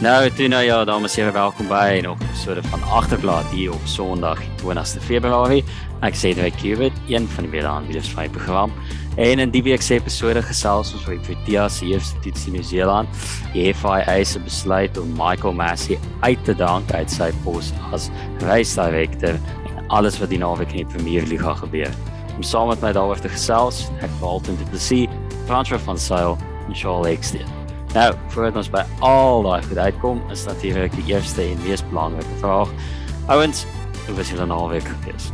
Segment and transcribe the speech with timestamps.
[0.00, 3.72] Nou, toe nou ja, dames en here, welkom by nog 'n episode van Agterblad hier
[3.72, 5.64] op Sondag 20 Februarie.
[6.00, 8.72] Ek sê dit ek weet een van die medeaanbieders van die program.
[9.16, 13.08] En in die week se episode gesels ons oor die Protea se toets in Nieu-Seeland.
[13.52, 19.34] Die FIA se besluit om Michael Massey uit te dank uit sy pos as reisdirekteur
[19.66, 21.90] en alles wat die naweek in die Premier League gebeur.
[22.36, 25.08] Om saam met my daaroor te gesels, ek Walton te besie,
[25.46, 26.38] Francois van Sail
[26.68, 27.59] en Charles Eksteen.
[27.90, 32.36] Nou, voordat ons by al daai goed uitkom, is natuurlik die eerste en mees belangrike
[32.38, 32.70] vraag.
[33.34, 33.64] Ouens,
[34.06, 35.24] hoe was julle naweek gewees?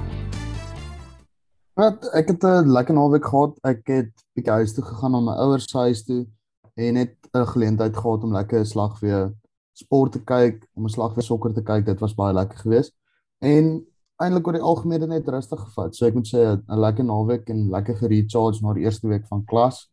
[1.76, 3.58] Wat ek het 'n lekker naweek gehad.
[3.62, 6.26] Ek het bietjie huis toe gegaan na my ouers se huis toe
[6.76, 9.34] en net 'n geleentheid gehad om lekker slag weer
[9.72, 11.84] sport te kyk, om 'n slag weer sokker te kyk.
[11.84, 12.92] Dit was baie lekker geweest.
[13.40, 13.84] En
[14.16, 15.94] eintlik oor die algemeen net rustig gevat.
[15.94, 19.44] So ek moet sê 'n lekker naweek en lekker gerecharge na die eerste week van
[19.44, 19.90] klas.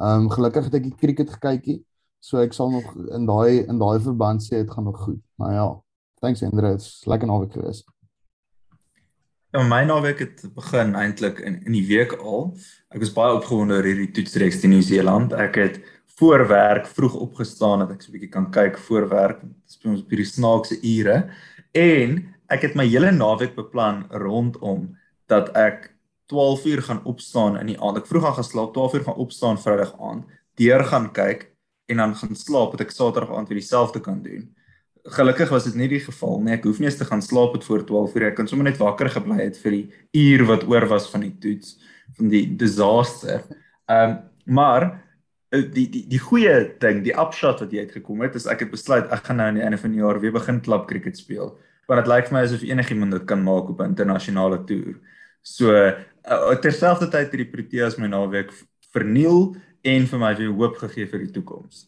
[0.00, 1.84] Ehm um, gelukkig het ek die cricket gekykie.
[2.20, 5.20] So ek sal nog in daai in daai verband sê dit gaan nog goed.
[5.40, 5.68] Maar ja,
[6.20, 7.80] thanks Andre, dit's lekker naweek gewees.
[9.50, 12.52] Ja, my naweek het begin eintlik in in die week al.
[12.92, 15.32] Ek was baie opgewonde oor hierdie toetsreeks in Nieu-Seeland.
[15.32, 15.80] Ek het
[16.20, 19.40] voor werk vroeg opgestaan dat ek so 'n bietjie kan kyk voor werk.
[19.40, 21.30] Dit is ons op hierdie snaakse ure
[21.72, 27.66] en ek het my hele naweek beplan rondom dat ek 12 uur gaan opstaan in
[27.66, 27.96] die aand.
[27.96, 31.49] Ek vroeg gaan geslaap, 12 uur gaan opstaan Vrydag aand, deur gaan kyk
[31.90, 34.48] en dan gaan slaap dat ek Saterdag aand weer dieselfde kan doen.
[35.16, 36.54] Gelukkig was dit nie die geval nie.
[36.54, 38.26] Ek hoef nie eens te gaan slaap het voor 12 uur.
[38.30, 41.32] Ek kan sommer net wakker gebly het vir die uur wat oor was van die
[41.40, 41.78] toets
[42.18, 43.46] van die disaster.
[43.86, 44.18] Ehm um,
[44.50, 44.84] maar
[45.52, 48.72] eh, die die die goeie ding, die upshot wat jy uitgekom het, is ek het
[48.72, 51.52] besluit ek gaan nou aan die einde van die jaar weer begin klap cricket speel.
[51.86, 54.96] Want dit lyk vir my asof enigiemand dit kan maak op 'n internasionale toer.
[55.42, 58.50] So uh, terselfdertyd het die Proteas my naweek
[58.92, 61.86] verniel en vir my weer hoop gegee vir die toekoms.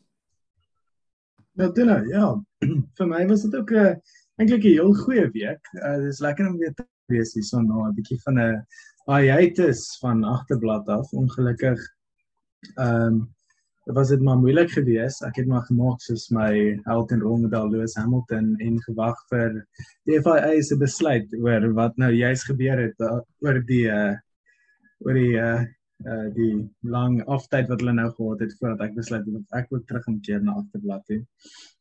[1.61, 2.29] Nou Dina, ja.
[2.99, 3.95] vir my was dit ook 'n uh,
[4.41, 5.69] eintlik 'n heel goeie week.
[5.77, 8.65] Uh, dit is lekker om weer te wees hier so na 'n bietjie van 'n
[9.07, 11.13] hiatus van agterblad af.
[11.13, 11.81] Ongelukkig
[12.77, 13.29] ehm um,
[13.85, 15.23] was dit maar moeilik geweest.
[15.27, 19.57] Ek het maar gemaak soos my held en rolmodel Lewis Hamilton en gewag vir
[20.07, 24.15] die FIA se besluit oor wat nou juis gebeur het uh, oor die uh,
[25.03, 25.65] oor die uh,
[26.07, 29.73] uh die lang aftyd wat hulle nou gehad het voordat ek besluit het of ek
[29.73, 31.21] ook terug gaan keer na agterblad toe.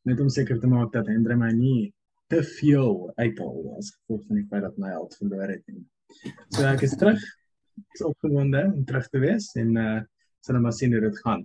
[0.08, 1.92] Net om seker te maak dat Hendrik my nie
[2.32, 5.84] te veel uithaal as gevolg van die feit dat my held verloor het nie.
[6.54, 7.22] So ek is terug.
[7.82, 10.00] Ek is opgewonde om terug te wees en uh
[10.42, 11.44] sal net maar sien hoe dit gaan.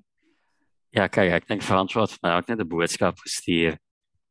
[0.96, 3.78] Ja, kyk, ek dink wat vir my ook net 'n boodskap gestuur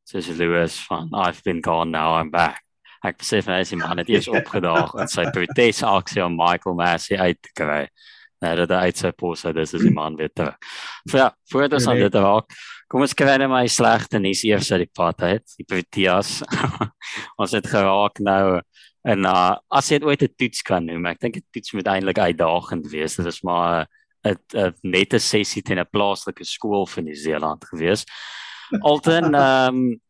[0.06, 2.62] soos Lewis van I've been gone now I'm back.
[3.04, 7.18] Ek vir hy sê man het eers opgedaag en sy protes aksie om Michael Massey
[7.18, 7.86] uit te kry
[8.44, 10.56] nou dat hy uit sy pos uit is as die man weer terug.
[11.08, 12.56] So ja, voordat ons aan dit raak,
[12.90, 15.44] kom ons kry net my slegte nuus eers uit die pad uit.
[15.58, 16.40] Die Proteas.
[17.42, 18.60] ons het geraak nou
[19.06, 22.18] en uh, as jy ooit 'n toets kan noem, ek dink 'n toets moet eintlik
[22.18, 23.16] uitdagend wees.
[23.16, 23.86] Dit is maar
[24.26, 28.04] 'n 'n nette sessie teen 'n plaaslike skool van Nieu-Seeland gewees.
[28.82, 30.00] Alten ehm um,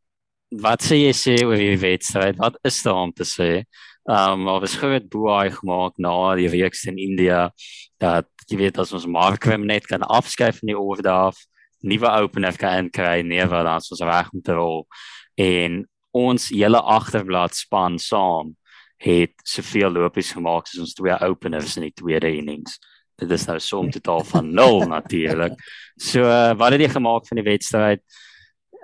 [0.63, 2.39] wat sê jy sê oor die wedstryd?
[2.39, 3.67] Wat is daar om te sê?
[4.07, 7.51] Ehm um, ons het boei gemaak na die week in India
[7.99, 11.41] dat jy weet as ons Markwem net kan afskuif van die orde af,
[11.83, 14.87] nuwe opener kan kry, nee dan ons reg om te rol
[15.35, 15.83] en
[16.17, 18.55] ons hele agterblad span saam
[19.03, 22.79] het soveel lopies gemaak soos ons twee openers in die tweede innings.
[23.19, 25.59] Dit is nou som totaal van 0 natuurlik.
[25.99, 28.05] So uh, wat het jy gemaak van die wedstryd?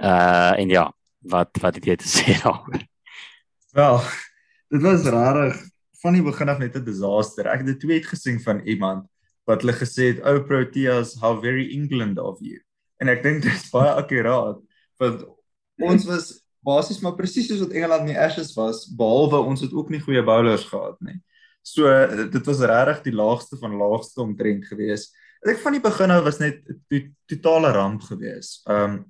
[0.02, 0.88] Uh en ja,
[1.30, 2.84] wat wat het jy te sê daaroor?
[3.72, 4.02] Wel,
[4.72, 5.58] dit was rarig
[6.02, 7.46] van die begin af net 'n disaster.
[7.46, 9.06] Ek het 'n tweet gesien van iemand
[9.44, 12.58] wat hulle gesê het, "Oh Proteas, how very England of you."
[12.98, 14.60] En ek dink dit is baie akkuraat
[14.98, 15.24] want
[15.82, 19.72] ons was basies maar presies soos wat Engeland in die Ashes was, behalwe ons het
[19.72, 21.18] ook nie goeie bowlers gehad nie.
[21.62, 21.86] So
[22.30, 25.14] dit was regtig die laagste van laagste omtrent geweest.
[25.42, 28.62] Ek van die begin af was net 'n to totale ramp geweest.
[28.68, 29.04] Um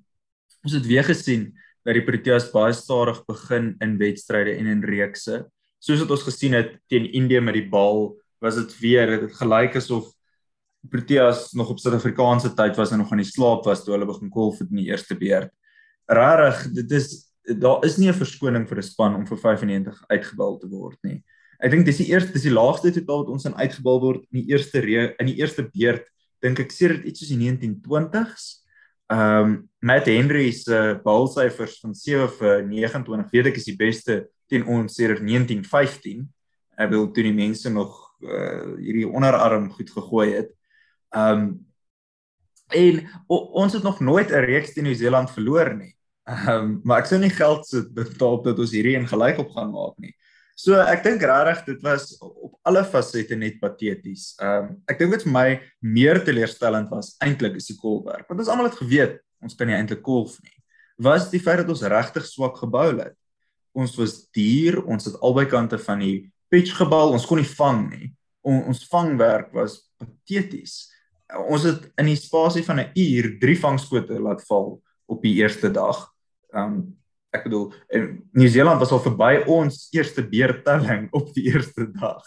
[0.65, 1.53] ons het weer gesien
[1.85, 5.47] dat die Proteas baie stadig begin in wedstryde en in reekse.
[5.83, 8.13] Soos wat ons gesien het teen Indië met die bal,
[8.43, 10.11] was dit weer dit gelyk asof
[10.91, 14.31] Proteas nog op Suid-Afrikaanse tyd was en nog aan die slaap was toe hulle begin
[14.35, 15.53] het in die eerste beurt.
[16.11, 20.59] Rarig, dit is daar is nie 'n verskoning vir 'n span om vir 95 uitgebal
[20.59, 21.23] te word nie.
[21.61, 24.43] Ek dink dis die eerste dis die laagste totaal wat ons aan uitgebal word in
[24.43, 26.07] die eerste re, in die eerste beurt
[26.43, 28.63] dink ek sê dit iets soos die 1920s.
[29.11, 34.29] Ehm um, Matt Henry se baalsyfers van 7 vir 29 weet ek is die beste
[34.53, 36.27] teen ons sedert 1915.
[36.81, 40.53] Ek wil toe die mense nog uh, hierdie onderarm goed gegooi het.
[41.17, 41.65] Um,
[42.73, 45.95] en o, ons het nog nooit 'n reeks teen Nieu-Seeland verloor nie.
[46.25, 49.73] Um, maar ek sou nie geld sit betaal dat ons hierdie een gelyk op gaan
[49.75, 50.15] maak nie.
[50.55, 54.33] So ek dink regtig dit was op alle fasette net pateties.
[54.39, 55.49] Um, ek dink wat vir my
[55.81, 58.29] meer teleurstellend was eintlik is die kolwerk.
[58.29, 60.55] Want ons almal het geweet ons kan nie eintlik kolf nie.
[61.03, 63.17] Was die feit dat ons regtig swak gebou het.
[63.73, 66.17] Ons was duur, ons het albei kante van die
[66.53, 68.09] pitch gebal, ons kon nie vang nie.
[68.45, 70.91] On, ons vangwerk was pateties.
[71.49, 75.71] Ons het in die spasie van 'n uur drie vangskote laat val op die eerste
[75.71, 76.09] dag.
[76.53, 76.97] Um,
[77.33, 77.73] ek bedoel
[78.37, 82.21] Nieu-Seeland was al verby ons eerste beertelling op die eerste dag.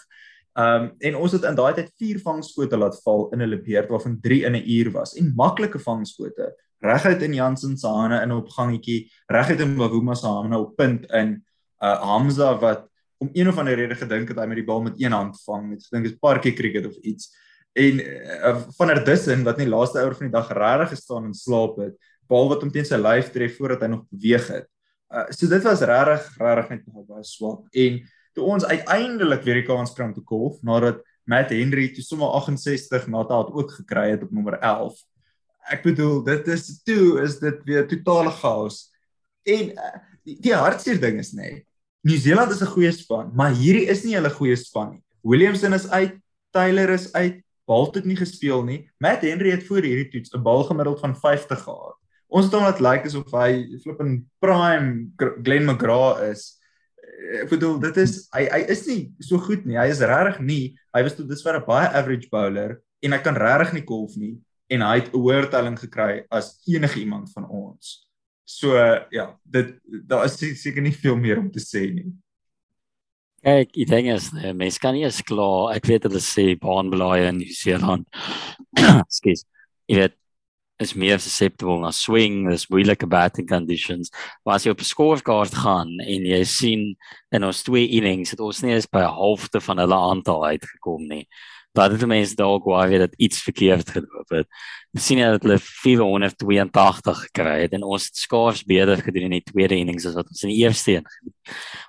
[0.56, 4.20] Um, en ons het in daai tyd vier vangskote laat val in hulle beerd waarvan
[4.24, 8.50] 3 in 'n uur was en maklike vangskote reguit in Jansen se hande in op
[8.54, 9.06] gangetjie.
[9.32, 11.40] Reguit in Bavuma se hande op punt in.
[11.80, 12.88] Uh Hamza wat
[13.18, 15.72] om een of ander rede gedink het hy met die bal met een hand vang.
[15.72, 17.32] Het gedink is parkie cricket of iets.
[17.76, 21.80] En uh, van Erdussen wat nie laaste ouer van die dag regtig gestaan en slaap
[21.82, 21.96] het
[22.28, 24.70] bal wat hom teen sy lyf tref voordat hy nog beweeg het.
[25.14, 27.66] Uh, so dit was regtig regtig net nogal baie swak.
[27.72, 28.00] En
[28.36, 32.36] toe ons uiteindelik weer die kans kry om te golf nadat Matt Henry toe sommer
[32.38, 34.98] 68 nata het ook gekry het op nommer 11.
[35.72, 38.92] Ek bedoel dit is toe is dit weer totale chaos.
[39.46, 41.50] En uh, die, die hartseer ding is nê.
[41.50, 41.64] Nee,
[42.06, 45.04] Nieu-Seeland is 'n goeie span, maar hierdie is nie hulle goeie span nie.
[45.26, 46.14] Williamson is uit,
[46.54, 48.92] Taylor is uit, Balt het nie gespeel nie.
[49.02, 51.98] Matt Henry het voor hierdie toets 'n bal gemiddeld van 50 gehad
[52.36, 56.56] ons hom laat lyk asof hy flippin prime Glenn McGrath is.
[57.42, 59.78] Ek bedoel dit is hy hy is nie so goed nie.
[59.80, 60.64] Hy is regtig nie.
[60.96, 64.36] Hy was tot dusver 'n baie average bowler en hy kan regtig nie golf nie
[64.68, 68.10] en hy het 'n hoër telling gekry as enige iemand van ons.
[68.44, 68.76] So
[69.10, 72.12] ja, dit daar is seker nie veel meer om te sê nie.
[73.46, 75.76] Kyk, ek dink as mens kan nie eens klaar.
[75.76, 78.06] Ek weet hulle sê baanbelaaie in Nieu-Seeland.
[79.18, 79.46] Skus.
[79.86, 80.16] Jy weet
[80.84, 84.12] is meer susceptible na swing, dis moeilike batting conditions.
[84.44, 86.96] Maar as jy op 'n scorekaart gaan en jy sien
[87.32, 91.08] in ons twee innings het ons nie eens by 'n halfte van hulle aantal uitgekom
[91.08, 91.28] nie.
[91.76, 94.48] Dat dit mense dalk wou hê dat iets verkeerd geloop het.
[94.98, 100.08] Sien dat hulle 482 gekry het en ons skaars beter gedoen in die tweede innings
[100.08, 101.36] as wat ons in die eerste een gedoen.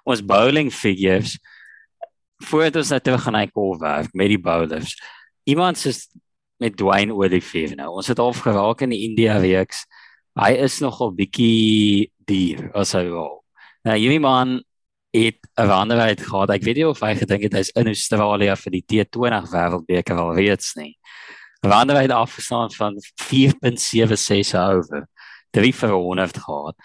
[0.04, 1.36] Ons bowling figures
[2.44, 4.96] voordat ons net gaan hy kol werk met die bowlers.
[5.48, 5.94] Iemand sê
[6.58, 7.96] met Dwayne Olivier nou.
[8.00, 9.84] Ons het al geraak in die India weeks.
[10.36, 13.42] Hy is nogal bietjie duur as hy wil.
[13.86, 14.58] Nou hierdie man
[15.16, 16.50] het 'n wanderheid gehad.
[16.50, 20.34] Ek weet nie of hy gedink het hy's in Australië vir die T20 wêreldbeker al
[20.34, 20.98] reeds nie.
[21.60, 25.08] Wanderheid afgestaan van 4.76 oor.
[25.50, 26.76] Drie 100 gehad.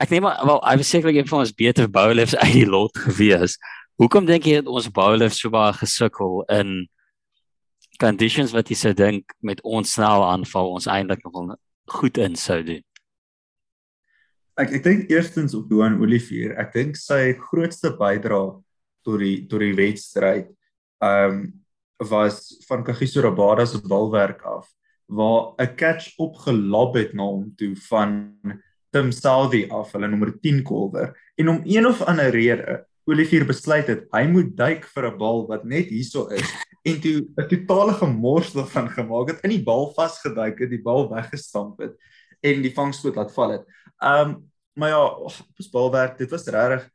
[0.00, 2.98] Ek neem maar wel, hy was sekerlik een van ons beter bowlers uit die lot
[2.98, 3.58] gewees.
[4.00, 6.88] Hoekom dink jy dat ons bowlers so baie gesukkel in
[8.00, 11.52] conditions wat jy sou dink met ons snel aanval ons eintlik nogal
[11.84, 12.80] goed in sou doen.
[14.58, 18.58] Ek ek dink eerstens op Johan Olivier, ek dink sy grootste bydrae
[19.06, 20.50] tot die tot die wedstryd
[21.00, 21.40] ehm um,
[22.00, 24.70] was van Kagiso Rabada se balwerk af
[25.06, 28.32] waar 'n catch opgelob het na hom toe van
[28.90, 33.86] Tim Southey af, hulle nommer 10 kolwer en om een of ander rede Olivier besluit
[33.86, 36.48] het hy moet duik vir 'n bal wat net hierso is
[36.84, 41.08] en toe 'n totale gemors daarvan gemaak het in die bal vasgeduik het, die bal
[41.10, 41.94] weggestamp het
[42.40, 43.64] en die vangskoot laat val het.
[44.00, 46.88] Um maar ja, op oh, balwerk, dit was regtig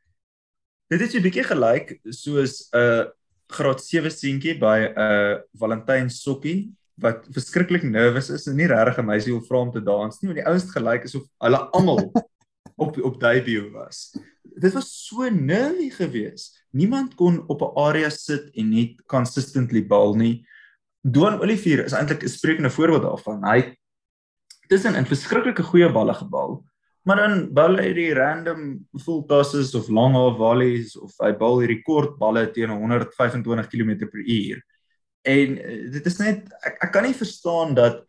[0.86, 3.04] dit het 'n bietjie gelyk soos 'n uh,
[3.46, 8.98] graad 7 seentjie by 'n uh, Valentyn sokkie wat verskriklik nervus is en nie regtig
[8.98, 11.58] 'n meisie wil vra om te dans nie, want die ouens het gelyk asof hulle
[11.70, 12.12] almal
[12.84, 14.14] op op debut was
[14.56, 16.64] dit was so nervy geweest.
[16.70, 20.46] Niemand kon op 'n area sit en net consistently bal nie.
[21.00, 23.44] Doan Olivier is eintlik 'n sprekende voorbeeld daarvan.
[23.44, 23.76] Hy
[24.68, 26.64] tussen in verskriklike goeie balle gebal,
[27.06, 28.62] maar dan bal hy die random
[29.04, 34.58] full tosses of long off volleys of hy bal hierdie kort balle teen 125 km/h.
[35.26, 38.02] En eh, dit is net ek, ek kan nie verstaan dat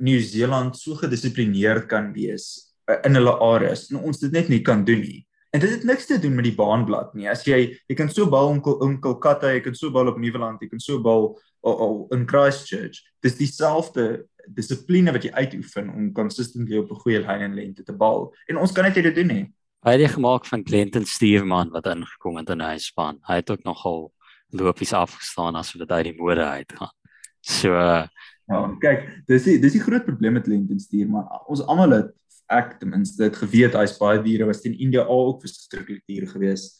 [0.00, 4.84] Nieu-Seeland so gedissiplineerd kan wees eh, in hulle areas en ons dit net nie kan
[4.84, 5.24] doen nie.
[5.50, 7.26] En dit het niks te doen met die baanblad nie.
[7.28, 10.60] As jy jy kan so bal in in Kolkata, jy kan so bal op Nieuweland,
[10.62, 13.02] jy kan so bal o, o, in Christchurch.
[13.24, 17.92] Dis dieselfde dissipline wat jy uitoefen om consistently op 'n goeie lyn en lengte te
[17.92, 18.32] bal.
[18.48, 19.52] En ons kan net dit doen nie.
[19.80, 23.18] Hy het gemaak van Clinton Steveman wat ingekom het in hy span.
[23.24, 24.12] Hy het ook nogal
[24.50, 26.92] lopies afgestaan as wat hy die mode uitgaan.
[27.40, 28.04] So uh,
[28.50, 31.24] ja, kyk, dis die dis die groot probleem met Clinton Steveman.
[31.48, 32.12] Ons almal het
[32.50, 36.26] ek ten minste dit geweet hy's baie diere was teen India al ook verskriklik dier
[36.28, 36.79] gewees.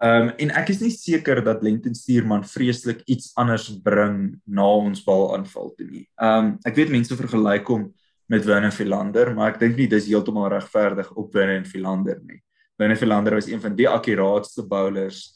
[0.00, 4.64] Ehm um, en ek is nie seker dat Lenton Stuurman vreeslik iets anders bring na
[4.64, 6.06] ons bal aanval toe nie.
[6.16, 7.90] Ehm um, ek weet mense vergelyk hom
[8.30, 12.40] met Werner Philander, maar ek dink nie dis heeltemal regverdig op Werner Philander nie.
[12.80, 15.26] Werner Philander was een van die akkuraatste bowlers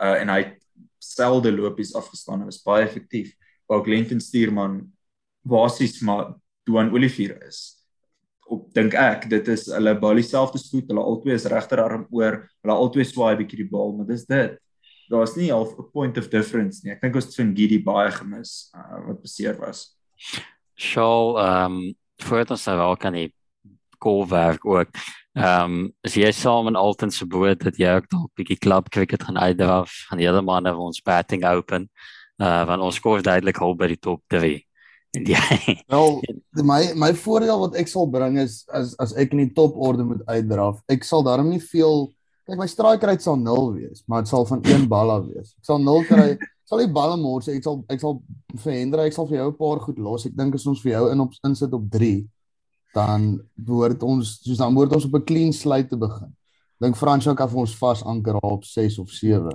[0.00, 0.56] uh en hy het
[1.04, 3.34] selde lopies afgestaan en was baie effektief.
[3.68, 4.80] Waar Glenton Stuurman
[5.44, 6.32] basies maar
[6.64, 7.83] Duan Olivier is.
[8.46, 12.76] Op dink ek dit is hulle bal dieselfde spoed, hulle albei is regterarm oor, hulle
[12.76, 14.58] albei swaai bietjie die bal, maar dis dit.
[15.12, 16.92] Daar's nie half 'n point of difference nie.
[16.92, 19.96] Ek dink ons het van Gidi baie gemis uh, wat beseer was.
[20.76, 23.32] Shaw ehm um, voordat ons nou wel kan die
[23.98, 24.88] golfwerk ook.
[25.34, 28.88] Ehm um, as jy saam in Alton se boot dat jy ook dalk bietjie klub
[28.88, 31.88] cricket gaan uitdraf, gaan die hele manne vir ons batting open.
[32.38, 34.63] Uh want ons skoor duidelik hul by die top 3.
[35.32, 36.20] Jy Wel,
[36.64, 40.04] my my voordeel wat ek sal bring is as as ek in die top orde
[40.04, 42.08] moet uitdraf, ek sal daarom nie veel
[42.46, 45.54] kyk my strike rate sal 0 wees, maar dit sal van een bal af wees.
[45.56, 46.36] Ek sal 0 kry,
[46.68, 48.18] sal die balle mors, ek sal ek sal
[48.64, 50.26] vir Hendrik, ek sal vir jou 'n paar goed los.
[50.26, 52.26] Ek dink as ons vir jou in op insit op 3,
[52.94, 56.34] dan behoort ons soos dan behoort ons op 'n clean slate te begin.
[56.80, 59.48] Dink Fransjo kan vir ons vas anker op 6 of 7.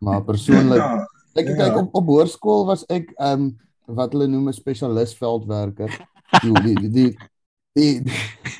[0.00, 1.06] Maar persoonlik Ja,
[1.36, 1.54] Ek Ja.
[1.54, 5.90] kyk op op hoërskool was ek ehm um, wat hulle noem 'n spesialis veldwerker.
[6.42, 7.16] Die die die die,
[7.74, 8.12] die,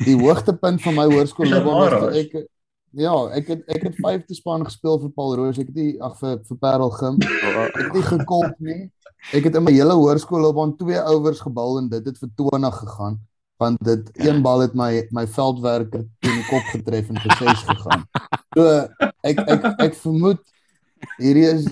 [0.04, 2.48] die hoogtepunt van my hoërskoolloopbaan was toe ek
[2.94, 5.58] ja, ek het ek het vyfde span gespeel vir Paul Roos.
[5.58, 7.20] Ek het nie ag vir vir Parel Gim.
[7.22, 8.90] Ek het nie gekolf nie.
[9.32, 13.22] Ek het in my hele hoërskoolloopbaan twee overs gebal en dit het vir 20 gegaan
[13.62, 17.62] want dit een bal het my my veldwerker teen die kop getref en vir 6
[17.68, 18.02] gegaan.
[18.56, 18.64] So
[19.22, 20.42] ek ek ek vermoed
[21.18, 21.68] hierdie is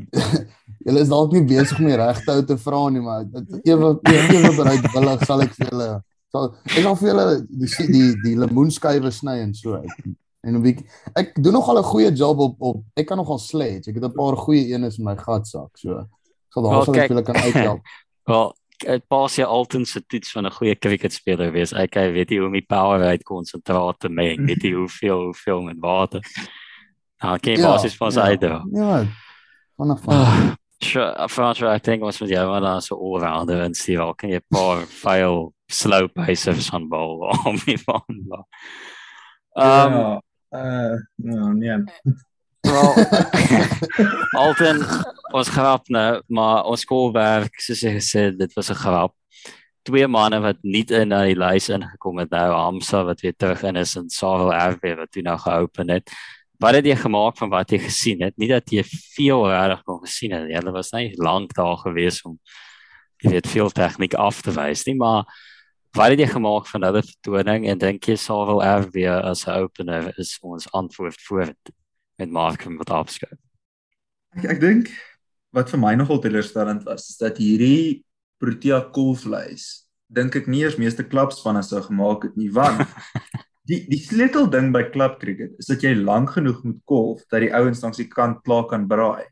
[0.86, 3.92] julle is dalk nie besig om die regte ou te vra nie, maar dit ewe
[4.12, 5.90] ewe bereidwillig sal ek vir julle
[6.30, 10.14] sal ek sal vir julle die die die lemoenskywe sny en so uit.
[10.46, 10.86] En 'n bietjie
[11.20, 13.90] ek doen nogal 'n goeie job op op ek kan nogal sledge.
[13.90, 16.08] Ek het 'n paar goeie eenes in my gatsak, so ek
[16.54, 17.82] sal daar sal ek vir julle kan uithelp.
[18.30, 21.72] Wel, dit pas jy altyd se toets van 'n goeie cricketspeler wees.
[21.72, 25.24] Ek hy weet jy hoe om die power uit konsentraat te meng, weet jy hoeveel
[25.24, 26.22] hoeveel met water.
[27.20, 28.64] Nou, okay, Ja, basis van sy uitdra.
[28.72, 29.04] Ja.
[29.76, 30.56] Vanaf van.
[30.80, 34.30] Sure, Frans, ek dink ons moet jou maar dan so allrounder en sien wel kan
[34.32, 38.04] jy 'n paar fail slow paces aan bal om nie van.
[38.08, 40.20] Um ja,
[40.56, 41.76] uh, ja, nee.
[42.64, 42.94] wel
[44.42, 44.80] Alton
[45.36, 49.14] ons grap nou, maar ons skoolwerk soos jy gesê het, dit was 'n grap.
[49.84, 53.62] Twee manne wat nie in na die lys ingekom het nou, Hamza wat weer terug
[53.62, 56.08] in is en Sarel RB wat toe nou geopen het.
[56.60, 58.36] Wat het jy gemaak van wat jy gesien het?
[58.36, 60.50] Nie dat jy veel regtig kon gesien het.
[60.52, 62.36] Hulle was nie lank daar gewees om
[63.20, 65.24] jy weet veel tegniek af te wys nie, maar
[65.96, 70.12] wat het jy gemaak van hulle vertoning en dink jy Sarel RB as 'n opener
[70.18, 71.54] is ons antwoord voor
[72.18, 73.38] met Markham wat afskryf?
[74.36, 74.90] Ek ek dink
[75.52, 78.04] wat vir my nogal teleurstellend was is dat hierdie
[78.38, 82.86] Protea kolflys dink ek nie eers meeste klubspanne sou gemaak het nie want
[83.68, 87.40] die die sleutel ding by klub cricket is dat jy lank genoeg moet kolf dat
[87.44, 89.24] die ouens langs die kant klaar kan braai.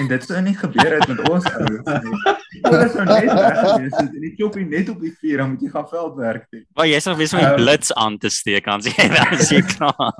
[0.00, 2.36] En dit sou nie gebeur het met ons ouens nie.
[2.64, 5.60] Ons sou net weg gewees het en die choppie net op die vuur dan moet
[5.66, 6.64] jy gaan veldwerk doen.
[6.78, 7.56] Maar jy sal wees om die Ehm.
[7.60, 10.14] blits aan te steek aan jy dan as jy klaar.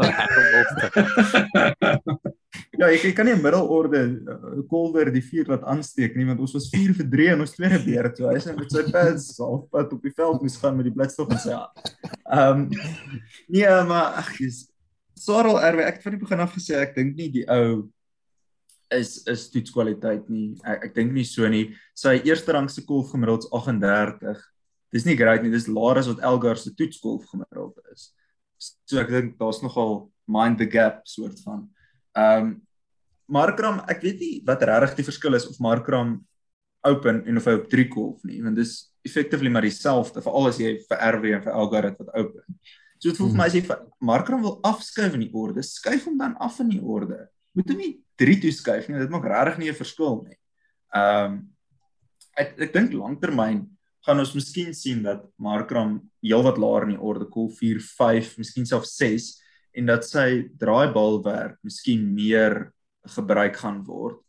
[2.77, 6.41] Ja, ek, ek kan nie 'n middelorde uh, kolwer die vuur laat aansteek nie want
[6.41, 8.17] ons was 4 vir 3 in ons tweede beurt.
[8.17, 10.95] So hy is net met sy pads halfpad op die veld moes gaan met die
[10.95, 11.95] blitstog in sy hand.
[12.29, 12.69] Ehm
[13.49, 14.69] nee, maar ag jy's
[15.17, 17.89] Sarel RW ek het van die begin af gesê ek dink nie die ou
[18.93, 20.53] is is toetskwaliteit nie.
[20.65, 21.71] Ek ek dink nie so nie.
[21.97, 24.41] Sy eerste rangse kolf gemiddeld is 38.
[24.93, 25.53] Dis nie great nie.
[25.53, 28.11] Dis laer as wat Elgar se toetskolf gemiddeld is.
[28.61, 31.71] So ek dink daar's nogal mind the gap soort van.
[32.19, 32.53] Ehm um,
[33.33, 36.19] Markram, ek weet nie wat regtig die verskil is of Markram
[36.85, 38.75] open en of hy op 3 kolf nie, want dis
[39.07, 42.59] effectively maar dieselfde veral as jy vir RW en vir Elgar het wat open.
[42.99, 46.05] So dit voel vir my as jy vir Markram wil afskuif in die orde, skuif
[46.11, 47.25] hom dan af in die orde.
[47.57, 50.39] Moet hom nie 3 toe skuif nie, dit maak regtig nie 'n verskil nie.
[50.93, 51.41] Ehm um,
[52.37, 53.67] ek ek dink langtermyn
[54.07, 58.67] gaan ons miskien sien dat Markram heelwat laer in die orde kolf 4, 5, miskien
[58.67, 59.42] selfs 6
[59.73, 62.71] en dat sy draaibalwerk miskien meer
[63.17, 64.21] gebruik gaan word.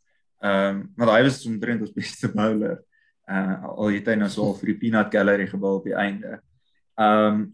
[0.43, 2.79] Ehm um, want hy was omtrent ons beste bowler.
[3.29, 6.39] Uh al het hy nou so vir die peanut gallery gebal op die einde.
[6.99, 7.45] Ehm um,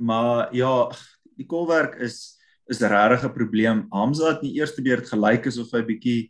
[0.00, 0.88] maar ja,
[1.36, 2.38] die kolwerk is
[2.70, 3.86] is regtig 'n probleem.
[3.90, 6.20] Hamza het in die eerste beurt gelyk asof hy bietjie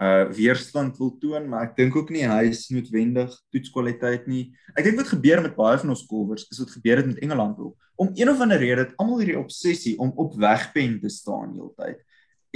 [0.00, 4.46] uh weerstand wil toon, maar ek dink ook nie hy is noodwendig toetskwaliteit nie.
[4.72, 7.58] Ek dink wat gebeur met baie van ons kolwers is wat gebeur het met Engeland
[7.60, 7.76] ook.
[8.00, 12.00] Om een of ander rede het almal hierdie obsessie om op wegpen te staan heeltyd.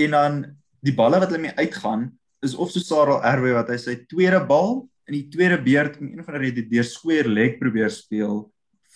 [0.01, 0.41] En dan
[0.85, 2.09] die balle wat hulle mee uitgaan
[2.45, 6.09] is of so Sarel RW wat hy sy tweede bal in die tweede beurt om
[6.09, 8.47] een of ander rede deur square leg probeer speel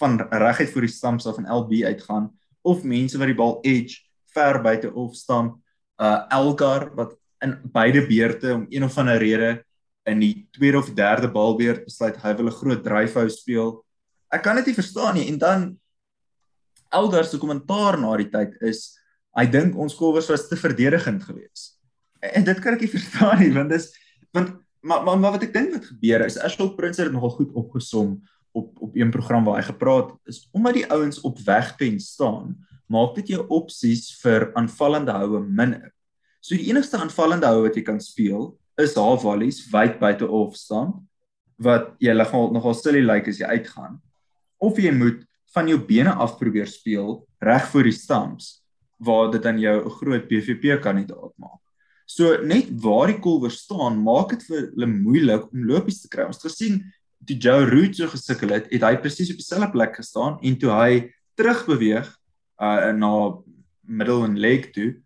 [0.00, 2.31] van reguit voor die stamps af en LB uitgaan
[2.64, 5.59] of mense wat die bal edge ver buite of stamp
[6.00, 9.64] uh Elgar wat in beide beurte om een of ander rede
[10.09, 13.85] in die tweede of derde balbeurt besluit hy wil 'n groot dryfhou speel.
[14.33, 15.78] Ek kan dit nie verstaan nie en dan
[16.90, 18.99] Elgar se kommentaar na die tyd is
[19.37, 21.76] hy dink ons kolwers was te verdedigend geweest.
[22.21, 23.92] En dit kan ek nie verstaan nie want dis
[24.33, 27.52] want maar maar, maar wat ek dink wat gebeur is Ashwell Prince het nogal goed
[27.52, 32.57] opgesom op op een program waar hy gepraat is omdat die ouens op wegpen staan
[32.88, 35.92] maak dit jou opsies vir aanvallende houe minder.
[36.49, 40.55] So die enigste aanvallende houe wat jy kan speel is half volleys wyd buite of
[40.57, 40.95] staan
[41.61, 43.99] wat jy nogal nogal silly lyk like as jy uitgaan
[44.64, 48.62] of jy moet van jou bene af probeer speel reg voor die stamps
[49.05, 51.61] waar dit dan jou 'n groot BVP kandidaat maak.
[52.07, 56.25] So net waar die kolwer staan, maak dit vir hulle moeilik om lopies te kry.
[56.25, 56.83] Ons het gesien
[57.21, 60.71] die Joe Root so gesukkel het, het hy presies op dieselfde plek gestaan en toe
[60.71, 62.09] hy terugbeweeg
[62.61, 63.37] uh na
[63.83, 64.97] middle en leg toe,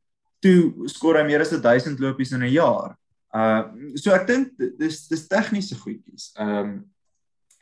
[0.43, 2.97] toe skoor hy meer as 1000 lopies in 'n jaar.
[3.33, 6.33] Uh so ek dink dis dis tegniese goedjies.
[6.37, 6.85] Um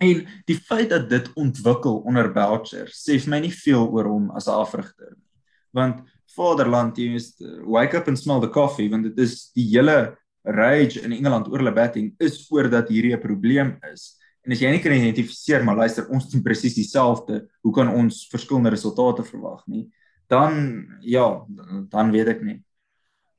[0.01, 4.31] en die feit dat dit ontwikkel onder Belcher sê vir my nie veel oor hom
[4.31, 5.29] as 'n afrigter nie.
[5.73, 6.03] Want
[6.37, 11.03] Vaderland jy is wake up and smell the coffee want dit is die hele rage
[11.03, 14.17] in Engeland oor hulle batting is oor dat hierdie 'n probleem is.
[14.43, 18.27] En as jy nie kan identifiseer maar luister ons doen presies dieselfde, hoe kan ons
[18.33, 19.91] verskillende resultate verwag nie?
[20.29, 21.45] Dan ja,
[21.91, 22.63] dan weet ek nie.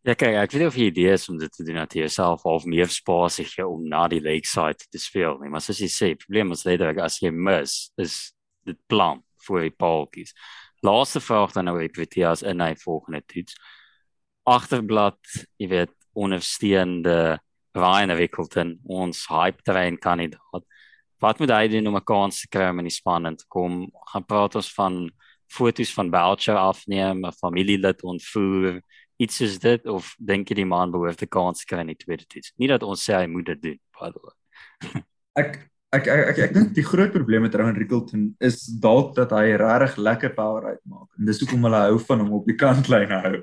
[0.01, 2.41] Ja, kyk, ek weet of jy idee is om dit te doen dat jy self
[2.47, 6.07] half meer spasie gee om na die lakeside te speel nie, maar soos jy sê,
[6.17, 8.15] probleem is later as jy mis, is
[8.65, 10.33] dit plan vir die paaltjies.
[10.81, 13.59] Laaste vraag dan nou ek weet jy as in hy volgende toets.
[14.49, 15.19] Agterblad,
[15.61, 17.37] jy weet, ondersteunende
[17.77, 20.65] Ryan Wickelton, ons hype train kandidaat.
[21.21, 23.45] Wat moet hy doen om 'n kans te kry om in die span in te
[23.47, 23.85] kom?
[24.13, 25.11] Gaan praat ons van
[25.47, 28.81] foto's van Belcher afneem, 'n familielid ontvoer,
[29.21, 31.99] iets soos dit of dink jy die man behoort 'n kans te kry in die
[31.99, 32.53] tweede toets?
[32.57, 34.35] Nie dat ons sê hy moet dit doen, by the way.
[35.41, 35.51] ek
[35.91, 39.57] ek ek ek, ek dink die groot probleem met Ryan Rickleton is dalk dat hy
[39.59, 43.37] regtig lekker power uitmaak en dis hoekom hulle hou van hom op die kantlyn hou.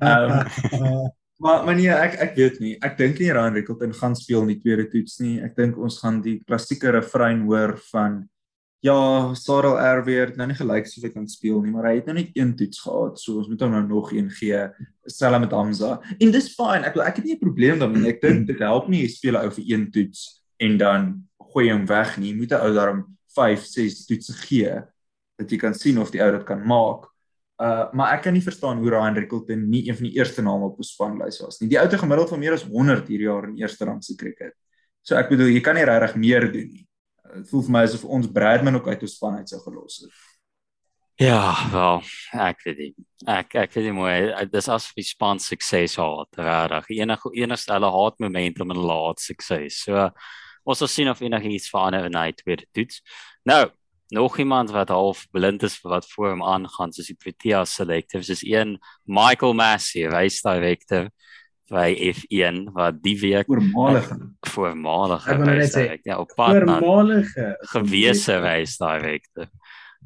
[0.00, 0.36] Ehm
[0.82, 1.08] um,
[1.44, 2.74] maar maar nee, ek ek weet nie.
[2.84, 5.38] Ek dink nie Ryan Rickleton gaan speel in die tweede toets nie.
[5.40, 8.26] Ek dink ons gaan die klassieke refrein hoor van
[8.80, 8.96] ja,
[9.36, 12.36] Sarel Erweer nou nie gelyk soos hy kan speel nie, maar hy het nou net
[12.36, 14.62] een toets gehad, so ons moet hom nou nog een gee.
[15.10, 15.90] Selfs met Hamza.
[16.18, 16.86] En dis fine.
[16.88, 18.08] Ek ek het nie 'n probleem daarmee.
[18.08, 21.86] Ek dink dit help nie jy speel ou vir een toets en dan gooi hom
[21.86, 22.32] weg nie.
[22.32, 24.82] Jy moet 'n ou daarom 5, 6 toetse gee
[25.38, 27.08] dat jy kan sien of die ou dit kan maak.
[27.60, 30.64] Uh maar ek kan nie verstaan hoe Ryan Rickleton nie een van die eerste name
[30.64, 31.68] op ons spanlys was nie.
[31.68, 34.54] Die ou het gemiddeld van meer as 100 hierdie jaar in eerste rang se cricket.
[35.02, 36.89] So ek bedoel jy kan nie regtig meer doen nie.
[37.34, 40.18] Dit voel vir my asof ons Bradman ook uit ons span uit sou gelos het.
[41.20, 41.98] Ja, wel,
[42.32, 42.92] ek weet nie.
[43.28, 44.14] Ek ek weet nie mooi,
[44.48, 46.94] dis as vir span sukses gehad, regtig.
[47.02, 49.82] Enige enigste hulle haat momentum en laat sukses.
[49.84, 50.06] So
[50.64, 53.02] ons sal sien of enigiets verander in hy tweede toets.
[53.44, 53.66] Nou,
[54.16, 58.32] nog iemand wat half blind is vir wat voor hom aangaan, soos die Protea selectives
[58.32, 61.10] is een Michael Massey, race director
[61.70, 64.16] by F1 wat die week voormalige
[64.50, 69.46] voormalige ja, op pad voormalige gewese race director.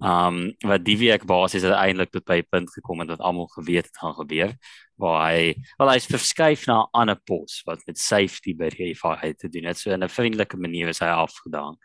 [0.02, 3.86] Um wat die week basies uiteindelik tot by 'n punt gekom het wat almal geweet
[3.86, 4.52] het gaan gebeur
[4.98, 9.32] waar hy wel hy's verskuif na 'n ander pos wat met safety by die FIA
[9.38, 11.76] te doen het so in 'n vriendelike manier is hy afgedaan.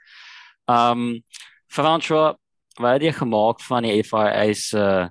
[0.68, 1.24] Um
[1.68, 2.36] Francois,
[2.80, 5.08] wat het jy gemaak van die FIA se uh,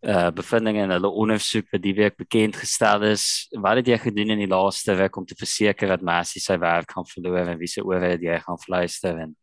[0.00, 3.48] uh bevindinge en hulle ondersoek wat die week bekend gestel is?
[3.52, 6.92] Wat het jy gedoen in die laaste week om te verseker dat Massey sy werk
[6.96, 9.34] gaan verloor en wie se ore het jy gaan fluister en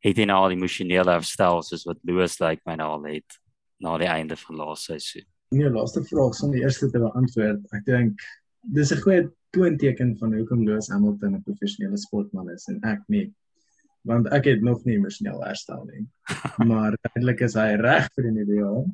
[0.00, 3.36] het hy nou al emosionele herstel soos wat Louis like my nou al het
[3.80, 5.26] na die einde van laaste seisoen.
[5.50, 7.66] Nee, laaste vraag son die eerste te beantwoord.
[7.76, 8.24] Ek dink
[8.62, 13.32] dis 'n goeie toonteken van hoekom Louis Hamilton 'n professionele sportman is en ek nie.
[14.04, 16.06] Want ek het nog nie emosioneel herstel nie.
[16.70, 18.84] maar eintlik is hy reg vir die nuwe jaar.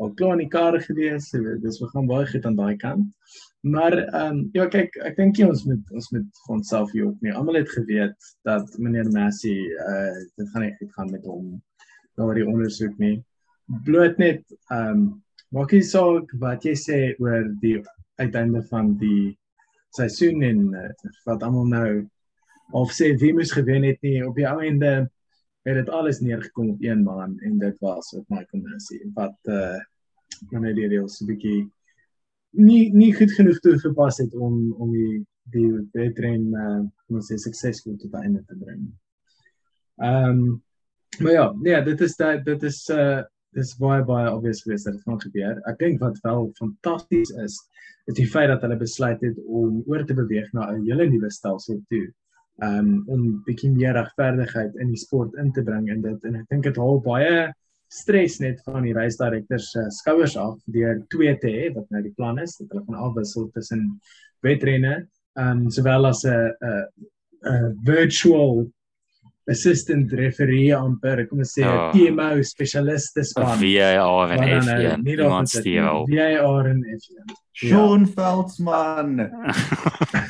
[0.00, 1.28] Al klaar in die kar gewees,
[1.62, 3.08] dis we gaan baie goed aan daai kant.
[3.60, 7.10] Maar ehm um, ja kyk, ek dink jy ons moet ons moet van self hier
[7.10, 7.34] op nie.
[7.36, 11.58] Almal het geweet dat meneer Massey uh dit gaan nie uitgaan met hom
[12.16, 13.18] na die ondersoek nie.
[13.84, 15.04] Bloot net ehm um,
[15.52, 17.76] maak nie saak wat jy sê oor die
[18.22, 19.36] uiteinde van die
[19.96, 20.88] seisoen en uh,
[21.26, 21.90] wat almal nou
[22.80, 25.10] of sê wie moes gewen het nie op die einde
[25.68, 29.78] het dit alles neergekom op een man en dit was op Michael Massey wat uh
[30.50, 31.60] wanneer die reëls 'n bietjie
[32.50, 36.80] nie nie goed genoeg toegepas het om om die die wedren uh
[37.16, 38.90] ons sê suksesvol tot einde te bring.
[39.98, 40.62] Ehm um,
[41.18, 43.20] Maar ja, nee, dit is dit dit is uh
[43.50, 45.56] dis baie baie obvious geweest dat dit gaan gebeur.
[45.66, 47.56] Ek dink wat wel fantasties is,
[48.06, 51.30] is die feit dat hulle besluit het om oor te beweeg na 'n hele nuwe
[51.34, 52.04] stelsel toe.
[52.62, 56.48] Um om bietjie meer regverdigheid in die sport in te bring en dit en ek
[56.50, 57.52] dink dit haal baie
[57.90, 62.02] stres net van die reisdirekteurs se uh, skouers af deur twee te hê wat nou
[62.04, 63.86] die plan is dat hulle gaan afwissel tussen
[64.46, 65.06] wedrenne
[65.40, 66.84] um sowel as 'n 'n
[67.50, 68.68] 'n virtual
[69.50, 71.90] assistant referee amper kom ons sê 'n Ja.
[71.92, 73.58] TMO spesialiste span.
[73.58, 76.08] VAR en eh, F1 nie daar iemand op.
[76.10, 77.34] VAR en F1.
[77.52, 79.18] Sean Veldsmann.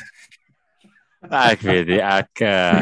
[1.31, 2.81] ek weet nie, ek uh,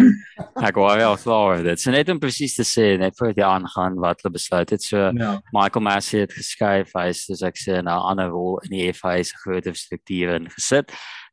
[0.66, 1.80] ek wou wel klaar dit.
[1.80, 4.84] So net om presies te sê net voor dit aangaan wat hulle besluit het.
[4.84, 5.40] So Ja.
[5.54, 8.92] Michael Massey het geskuif, hy is soos ek sê in 'n ander rol in die
[8.94, 10.92] FA se groter strukture ingesit.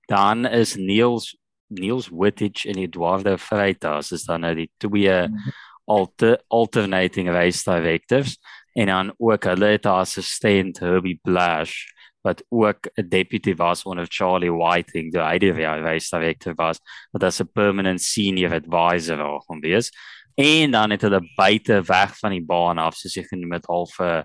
[0.08, 1.34] Dan is Niels
[1.68, 5.28] Niels Wittage en Eduardo Freitas is dan nou die twee
[5.86, 8.38] alter, alternating race directors
[8.76, 11.86] en dan ook hulle het 'n assistent Herbie Blash
[12.26, 16.80] wat ook 'n deputy was onder Charlie Whiting, die hy die race director was,
[17.12, 19.90] wat as 'n permanent senior advisor daar gaan wees.
[20.34, 23.98] En dan het hulle buite weg van die baan af, soos jy genoem het, half
[24.00, 24.24] 'n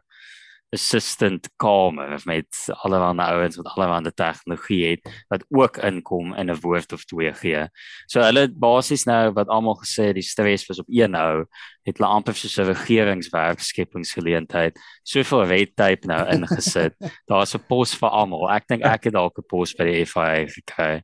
[0.72, 2.48] assistant kamer met
[2.84, 7.68] allerlei ouens wat allerlei tegnologie het wat ook inkom in 'n woord of twee gee.
[8.08, 11.46] So hulle basies nou wat almal gesê die stres was op een nou,
[11.84, 16.96] het hulle amper soos 'n regeringswerkskepingsgeleentheid soveel red tape nou ingesit.
[17.30, 18.50] Daar's 'n pos vir almal.
[18.50, 21.02] Ek dink ek het dalk 'n pos by die FIA gekry.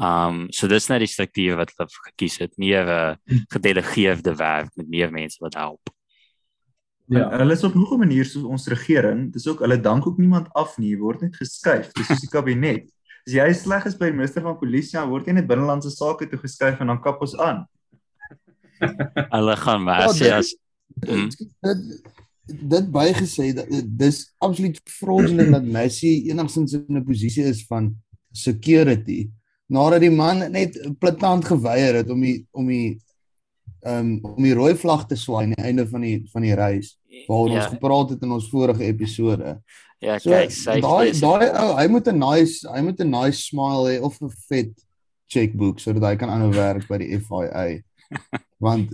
[0.00, 3.14] Um so dis net die struktuur wat hulle gekies het, meer 'n uh,
[3.52, 5.99] gedelegeerde werk met meer mense wat help.
[7.10, 7.18] Ja.
[7.18, 7.38] Ja.
[7.38, 9.32] Hulle is op 'n hoë manier soos ons regering.
[9.32, 11.92] Dis ook hulle dank ook niemand af nie, word net geskuif.
[11.92, 12.86] Dis soos die kabinet.
[13.26, 16.28] As jy sleg is by die minister van polisie, dan word jy net binnelandse sake
[16.30, 17.66] toe geskuif en dan kap ons aan.
[19.36, 20.56] Hulle gaan Messi dit- as
[21.06, 21.28] Mm.
[21.62, 22.02] dit
[22.46, 23.66] dit bygesê dat
[23.98, 27.94] dis absoluut fraudulent dat Messi enigstens in 'n posisie is van
[28.32, 29.30] security
[29.68, 32.98] nadat die man net platant geweier het om die om die
[33.86, 36.98] um, om die rooi vlag te swaai aan die einde van die van die reis
[37.28, 39.60] waar ons ja, gepraat het in ons vorige episode.
[40.00, 43.40] ja, So kyk, safe daai daai ou, hy moet 'n nice hy moet 'n nice
[43.50, 44.72] smile hê of 'n vet
[45.28, 47.82] checkbook sodat hy kan aanhou werk by die FIA.
[48.60, 48.90] Want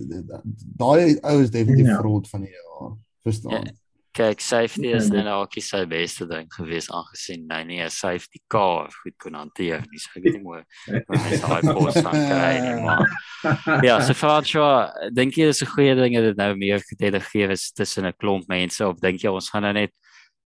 [0.77, 1.99] daai ou is definitief Ja.
[2.01, 2.93] fraud van die jaar.
[3.25, 3.65] Verstaan?
[4.17, 8.41] Kyk, safety is Ja, net dalk sy beste ding gewees aangesien hy nie 'n safety
[8.49, 10.01] car goed kon hanteer nie.
[10.01, 14.89] So ek weet nie hoe hy daai pos gaan kry nie, maar ja, so François,
[15.13, 18.49] dink jy dis 'n goeie ding dat dit nou meer gedelegeer is tussen 'n klomp
[18.49, 19.93] mense of dink jy ons gaan nou net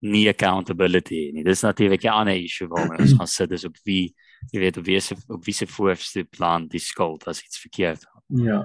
[0.01, 1.43] nie accountability nie.
[1.43, 4.15] Dis natuurlik 'n ander issue waarmee ons gaan sit is op wie
[4.51, 8.05] jy weet op wie se op wie se voorste plan die skuld as iets verkeerd.
[8.27, 8.63] Ja.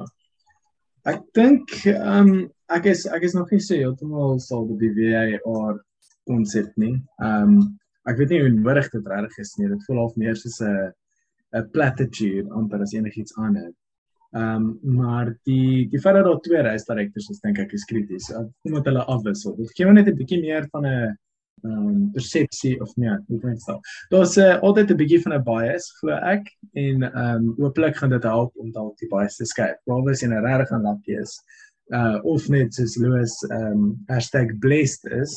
[1.05, 5.81] Ek dink ehm um, ek is ek is nog nie so heeltemal sal die VAR
[6.27, 6.97] konsep nie.
[7.23, 7.59] Ehm um,
[8.07, 9.69] ek weet nie hoe nodig dit regtig is nie.
[9.73, 10.93] Dit voel half meer soos 'n
[11.59, 13.75] 'n platitude amper as enigiets anders.
[14.35, 18.33] Ehm um, maar die die feit dat daar twee reisdirekteurs is dink ek is krities.
[18.63, 19.57] Omdat hulle afwissel.
[19.57, 21.17] Dit gee net 'n bietjie meer van 'n
[21.65, 23.75] ehm um, persepsie of nee, hoe kan ek sê?
[24.11, 28.11] Daar's uh, altyd 'n bietjie van 'n bias glo ek en ehm um, hooplik gaan
[28.11, 29.79] dit help om dalk die bias te skuif.
[29.87, 31.41] Behalwe as jy 'n regtig unlucky is.
[31.95, 35.37] Uh of net soos Louis ehm um, #blessed is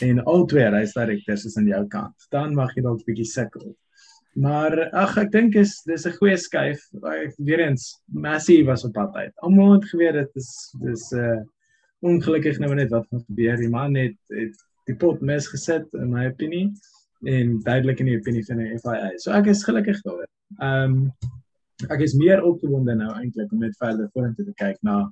[0.00, 2.26] en al twee reisdirekteurs is aan jou kant.
[2.30, 3.72] Dan mag jy dalk bietjie sukkel.
[4.38, 6.80] Maar ag ek dink is dis 'n goeie skuif.
[7.02, 9.32] Ek weer eens Messi was op pad uit.
[9.42, 11.40] Almal het geweet dit is dis 'n uh,
[12.00, 13.56] ongelukkig nou net wat gebeur.
[13.56, 14.54] Die man het, het
[14.86, 16.70] die pot misgesit in my opinie
[17.26, 19.10] en duidelik in die opinie van die FIA.
[19.18, 20.30] So ek is gelukkig daaroor.
[20.58, 21.12] Ehm um,
[21.88, 25.10] ek is meer opgewonde nou eintlik om net verder vorentoe te kyk na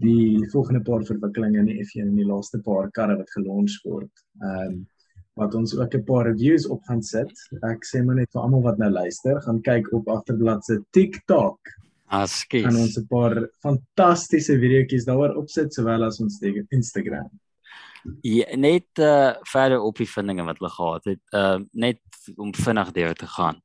[0.00, 4.10] die volgende paar verwikkelinge in die F1 en die laaste paar karre wat gelons word.
[4.40, 4.82] Ehm um,
[5.40, 7.32] wat ons ook 'n paar reviews op gaan sit.
[7.62, 11.58] Ek sê maar net vir almal wat nou luister, gaan kyk op agterblad se TikTok.
[12.06, 12.64] Askies.
[12.64, 17.30] Gaan ons 'n paar fantastiese videoetjies daaroor opsit sowel as ons Instagram.
[18.20, 21.20] Ja, net uh verder op die vindinge wat hulle gehad het.
[21.32, 22.00] Uh net
[22.36, 23.62] om vinnig deur te gaan.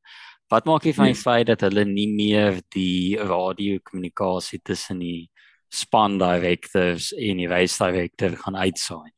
[0.48, 5.30] Wat maak jy van die feit dat hulle nie meer die radiokommunikasie tussen die
[5.70, 9.12] span directors en die race director gaan uitsaai?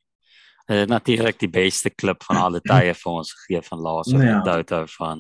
[0.70, 4.22] Hulle het natuurlik die beste klip van alle tye vir ons gegee van laas op
[4.22, 4.36] Ja.
[4.42, 5.20] die Toto van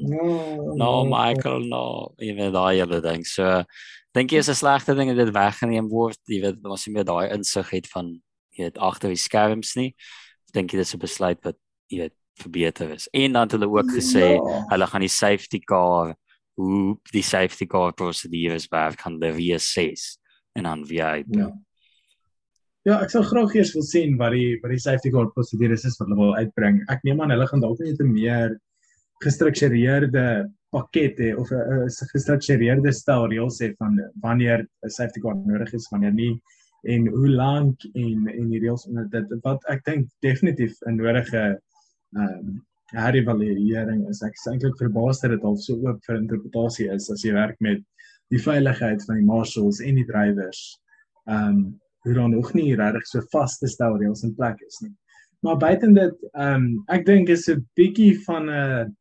[0.77, 3.25] No Michael, no, jy weet daai hele ding.
[3.25, 3.63] So
[4.13, 6.17] dink jy is 'n slegte ding dat dit weggeneem word?
[6.27, 8.21] Jy weet ons nie meer daai insig het van
[8.53, 9.95] jy weet agter die skerms nie.
[10.53, 11.55] Dink jy dis 'n besluit wat
[11.89, 13.07] jy weet verbeter is?
[13.13, 14.65] En dan het hulle ook gesê Ja.
[14.69, 16.15] hulle gaan die safety car
[16.57, 20.18] hoe die safety car prosedures werk gaan hulle reassess
[20.57, 21.25] en dan weer uit.
[21.29, 21.49] Ja.
[22.87, 25.97] Ja, ek sou graag eers wil sien wat die wat die safety car prosedures is
[25.99, 26.79] wat hulle wil uitbring.
[26.89, 28.55] Ek neem aan hulle gaan dalk net 'n meer
[29.23, 35.73] gestruktureerde pakket hê of 'n gestruktureerde stel reëls hê van wanneer 'n safety car nodig
[35.73, 36.39] is, wanneer nie
[36.83, 41.59] en hoe lank en en die reëls onder dit wat ek dink definitief 'n nodige
[42.15, 44.23] ehm um, herëvaluering is.
[44.25, 47.59] Ek is eintlik verbaas dat dit al so oop vir interpretasie is as jy werk
[47.61, 47.83] met
[48.29, 50.63] die veiligheid van die marshals en die drywers.
[51.25, 51.61] Ehm um,
[51.99, 54.93] hoe dan nog nie regtig so vaste stel reëls in plek is nie.
[55.43, 58.95] Maar buiten dit, ehm um, ek dink is 'n bietjie van 'n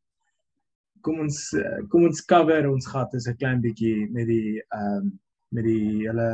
[1.00, 1.38] kom ons
[1.88, 5.18] kom ons cover ons gat is 'n klein bietjie met die ehm um,
[5.50, 6.28] met die hele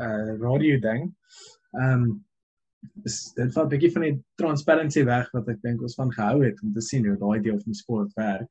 [0.00, 1.14] uh radio ding.
[1.72, 2.24] Ehm um,
[3.04, 6.44] is dit vat 'n bietjie van die transparency weg wat ek dink ons van gehou
[6.44, 8.50] het om te sien hoe daai deel van sport werk.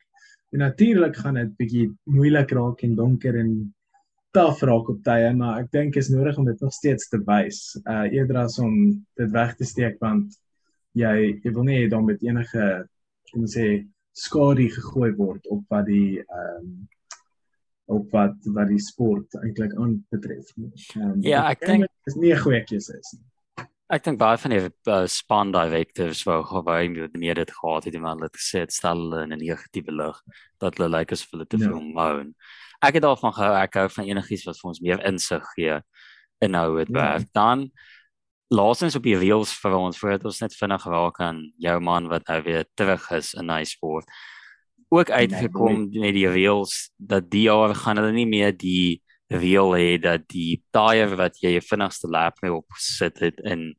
[0.54, 3.54] En natuurlik gaan dit bietjie moeilik raak en donker en
[4.34, 7.60] taaf raak op tye, maar ek dink is nodig om dit nog steeds te wys.
[7.84, 8.76] Uh eerder as om
[9.18, 10.38] dit weg te steek want
[10.98, 12.70] jy jy wil nie dan met enige
[13.32, 13.68] kom ons sê
[14.14, 16.74] skadu gegooi word op wat die ehm um,
[17.94, 20.54] op wat wat die sport eintlik aanbetref.
[20.96, 23.26] Um, ja, ek dink dit is nie 'n goeie keuse is nie.
[23.94, 27.94] Ek dink baie van die uh, span directives wou gewy met meer dit gehad het
[27.94, 30.22] iemand het gesê dit stel in 'n negatiewe lig
[30.58, 31.68] dat hulle lyk asof hulle te ja.
[31.68, 31.94] veel ja.
[31.98, 32.34] moan.
[32.82, 35.82] Ek het daarvan gehou ek hou van enigiets wat vir ons meer insig gee
[36.42, 37.02] in hoe dit ja.
[37.02, 37.30] werk.
[37.34, 37.70] Dan
[38.50, 42.28] laasens op die reels vir ons voordat ons net vinnig raak aan jou man wat
[42.28, 44.10] nou weer terug is in hy sport
[44.94, 49.02] ook nee, uitgekom nee, met die reels dat die jaar gaan hulle nie meer die
[49.34, 53.72] reel hê dat die tyre wat jy jou vinnigste lap mee op sit het in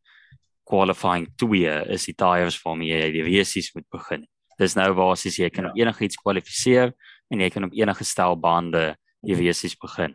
[0.68, 4.24] qualifying 2 is die tyres waarmee jy die races moet begin.
[4.59, 5.70] Dis nou basies jy kan ja.
[5.70, 6.94] op enigiets kwalifiseer
[7.31, 10.14] en jy kan op enige stel bande die races begin.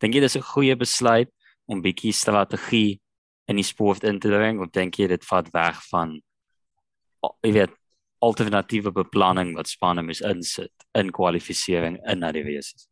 [0.00, 1.30] Dink jy dis 'n goeie besluit
[1.66, 3.00] om bietjie strategie
[3.48, 6.20] in die sport in te bring of dink jy dit vat weg van
[7.44, 7.74] jy weet
[8.20, 12.88] alternatiewe beplanning wat spanne moes insit in kwalifisering in na die races?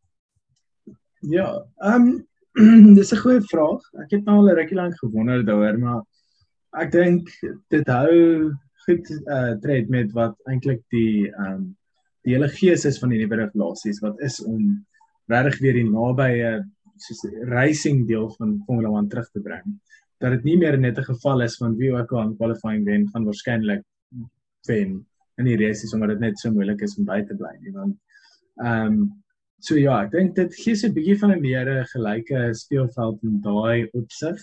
[1.21, 2.25] Ja, ehm
[2.57, 3.81] um, dis 'n goeie vraag.
[4.03, 6.01] Ek het nou al 'n rukkie lank gewonder daaroor, maar
[6.77, 7.29] ek dink
[7.73, 8.51] dit hou
[8.85, 11.75] goed uh tred met wat eintlik die um,
[12.25, 14.85] die hele gees is van die nuwe regulasies wat is om
[15.31, 16.51] regtig weer die nabye
[16.99, 19.77] soos racing deel van Formula 1 terug te bring.
[20.19, 23.07] Dat dit nie meer net 'n geval is van wie ook al in qualifying wen
[23.13, 23.83] gaan waarskynlik
[24.67, 25.05] wen
[25.37, 27.71] in die race is omdat dit net so moeilik is om by te bly nie
[27.71, 27.95] want
[28.59, 29.23] ehm um,
[29.59, 33.41] so ja ek dink dit gee se 'n bietjie van 'n meer gelyke speelveld in
[33.41, 34.39] daai opsig.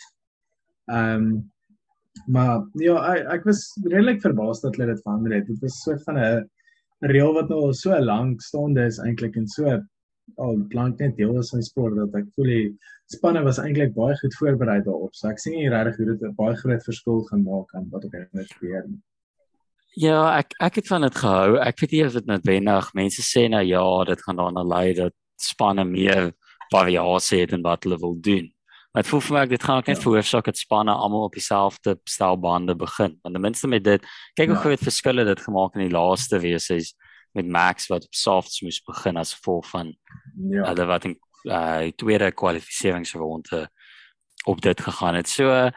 [0.88, 1.52] Ehm um,
[2.26, 5.46] maar ja ek, ek was redelik verbaas dat hulle dit verander het.
[5.46, 6.48] Dit was so van 'n
[7.12, 9.78] reël wat nou al so lank staande is eintlik en so
[10.36, 12.78] al lank net deel is van die sport dat ek voel die
[13.12, 15.14] spanne was eintlik baie goed voorberei daarop.
[15.14, 18.04] So ek sien nie regtig hoe dit 'n baie groot verskil gaan maak aan wat
[18.04, 19.02] op hierdie gebeur nie.
[19.96, 21.56] Ja, ek ek het van dit gehou.
[21.58, 25.14] Ek weet nie of dit noodwendig mense sê nou ja, dit gaan daarna lei dat
[25.36, 26.32] spanne meer
[26.72, 28.50] variasie het in wat hulle wil doen.
[28.96, 30.02] Dit voel vir my ek dit gaan ook net ja.
[30.02, 33.18] veroorsaak dat spanne almal op dieselfde stelbande begin.
[33.22, 34.62] Want ten minste met dit, kyk hoe ja.
[34.62, 36.94] groot verskille dit gemaak in die laaste wees is
[37.36, 39.92] met Max wat op softs moes begin as gevolg van
[40.48, 43.68] ja, hulle wat in uh tweede kwalifikasieringsronde
[44.46, 45.28] op dit gegaan het.
[45.28, 45.68] So uh,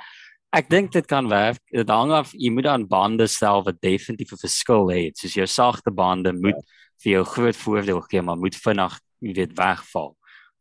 [0.49, 1.62] Ek dink dit kan werk.
[1.69, 5.17] Dit hang af jy moet aan bande self wat definitief 'n verskil het.
[5.17, 6.65] Soos jou sagte bande moet ja.
[7.03, 10.17] vir jou groot voordeel gee, maar moet vinnig, jy weet, wegval.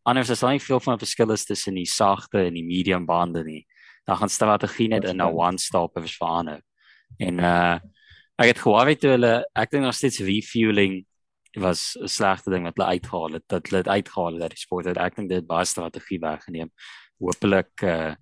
[0.08, 3.44] Anders is daar nie veel van 'n verskil tussen die sagte en die medium bande
[3.44, 3.66] nie.
[4.06, 6.62] Dan gaan strategie net in 'n one of verander.
[7.18, 7.78] En uh
[8.38, 11.04] ek het gehoor weet hulle ek dink nog steeds refueling
[11.56, 13.44] was 'n slegte ding wat hulle uitgehaal het.
[13.48, 14.86] Dat hulle dit uitgehaal het uit die sport.
[14.86, 16.70] Ek dink dit baie strategie weggeneem.
[17.18, 18.14] Hoopelik uh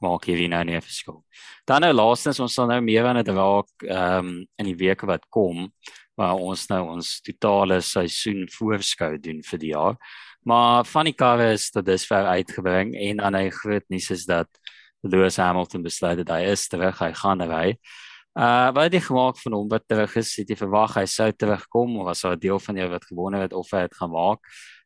[0.00, 1.24] maak hierdie nou nie 'n verskil.
[1.66, 5.06] Dan nou laastens ons sal nou meer aan dit raak ehm um, in die weke
[5.06, 5.72] wat kom
[6.16, 9.96] waar ons nou ons totale seisoen voorskou doen vir die jaar.
[10.42, 14.48] Maar van die karre is tot dusver uitgebring en dan 'n groot nuus is dat
[15.00, 17.78] Lewis Hamilton besluit dat hy is terug, hy gaan ry.
[18.34, 20.36] Uh wat het jy gemaak van hom wat terug is?
[20.36, 23.40] Het jy verwag hy sou terugkom of was daar 'n deel van jou wat gewonder
[23.40, 24.40] het of hy dit gaan maak?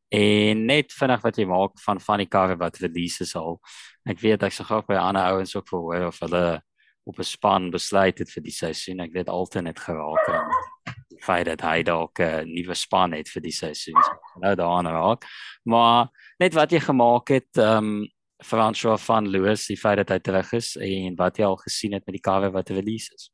[0.09, 3.61] En net vinnig wat jy maak van van die karre wat releases al.
[4.07, 6.63] Ek weet ek sou graag by ander ouens ook wil hoor of hulle
[7.05, 9.01] op 'n span besluit het vir die seisoen.
[9.01, 13.43] Ek weet altyd net geraak die feit dat hy dalk 'n nuwe span het vir
[13.43, 14.01] die seisoen.
[14.41, 15.25] Nou daarna raak.
[15.65, 16.09] Maar
[16.39, 18.09] net wat jy gemaak het, ehm um,
[18.45, 22.05] François van Lewis, die feit dat hy terug is en wat jy al gesien het
[22.05, 23.31] met die karre wat release is.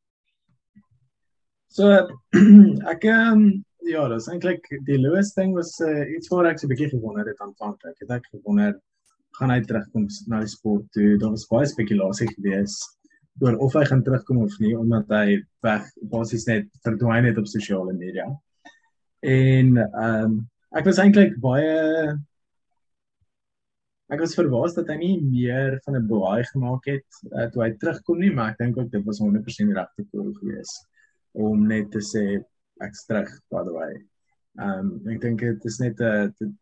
[1.69, 1.89] So
[2.93, 6.73] ek um, ja, dis eintlik die Lewis ding was uh, iets waar ek so 'n
[6.75, 7.97] bietjie gewonder het aanvanklik.
[7.99, 8.79] Het ek gewonder
[9.39, 11.17] gaan hy terugkom na die sport toe.
[11.19, 12.79] Daar was baie spekulasie gewees
[13.41, 17.49] oor of hy gaan terugkom of nie omdat hy weg basies net verdwyn het op
[17.51, 18.27] sosiale media.
[19.21, 21.73] En ehm um, ek was eintlik baie
[24.11, 27.73] ek was verbaas dat hy nie meer van 'n baai gemaak het uh, toe hy
[27.83, 30.87] terugkom nie, maar ek dink ook dit was 100% regte koel geweest
[31.33, 32.25] om net te sê
[32.87, 33.93] ek's terug by the way.
[34.59, 36.57] Ehm um, ek dink dit is net 'n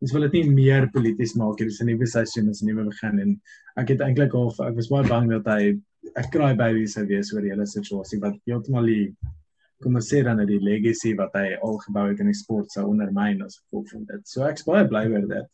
[0.00, 2.88] ons wil dit nie meer polities maak hier dis 'n nuwe seisoen is 'n nuwe
[2.88, 3.40] begin en
[3.76, 5.74] ek het eintlik al ek was baie bang dat hy
[6.16, 9.12] ek kraai baby sou wees oor die hele situasie wat heeltemal die
[9.80, 12.72] kom ons sê dan dat die legacy wat hy al gebou het in die sport
[12.72, 14.22] sou ondermyn as gevolg van dit.
[14.28, 15.46] So ek's baie bly oor dit.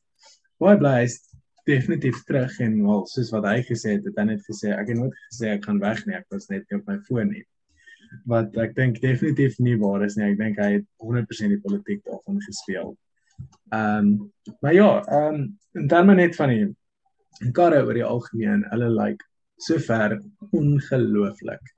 [0.63, 1.21] Baie bly hy's
[1.67, 4.99] definitief terug en wel soos wat hy gesê het, het hy net gesê ek het
[4.99, 7.45] nooit gesê ek gaan weg nie, ek was net op my foon nie.
[8.31, 10.29] Wat ek dink definitief nie waar is nie.
[10.31, 12.95] Ek dink hy het 100% die politiek daarvan gespeel.
[13.75, 18.65] Ehm um, maar ja, ehm um, in terme net van die karre oor die algemeen,
[18.71, 19.25] hulle lyk like,
[19.57, 20.21] sover
[20.53, 21.75] ongelooflik.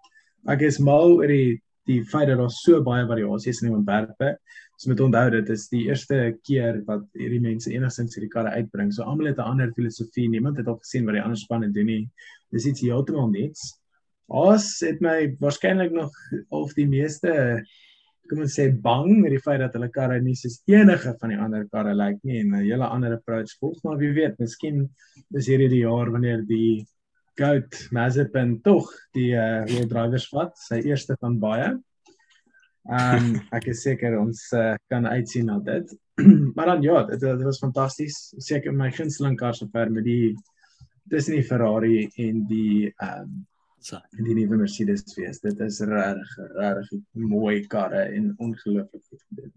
[0.49, 4.35] Ek is mal oor die die feit dat daar so baie variasies in die ontwerpe.
[4.77, 8.93] So met onthou dit is die eerste keer wat hierdie mense enigstens hierdie karre uitbring.
[8.93, 10.29] So almal het 'n ander filosofie.
[10.29, 12.11] Niemand het al gesien wat die ander spanne doen nie.
[12.53, 13.81] Dis iets heeltemal nuuts.
[14.29, 16.13] Ons het my waarskynlik nog
[16.51, 17.65] of die meeste
[18.29, 21.41] kom ons sê bang met die feit dat hulle karre nie soos enige van die
[21.47, 24.89] ander karre lyk like nie en 'n hele ander approach volg maar wie weet miskien
[25.35, 26.87] is hierdie die jaar wanneer die
[27.39, 31.69] Goat Mazepin tog die uh, wheel drivers vat sy eerste van baie.
[32.89, 35.93] Ehm um, ek is seker ons uh, kan uitsien na dit.
[36.57, 38.17] maar dan ja, dit, dit was fantasties.
[38.43, 40.35] Seker my gunsteling kar sover met die
[41.09, 43.39] tussen die Ferrari en die ehm um,
[43.81, 44.01] So.
[44.19, 45.41] En die nuwe Mercedes wees.
[45.41, 49.53] Dit is regtig regtig mooi karre en ongelooflik goed gedoen.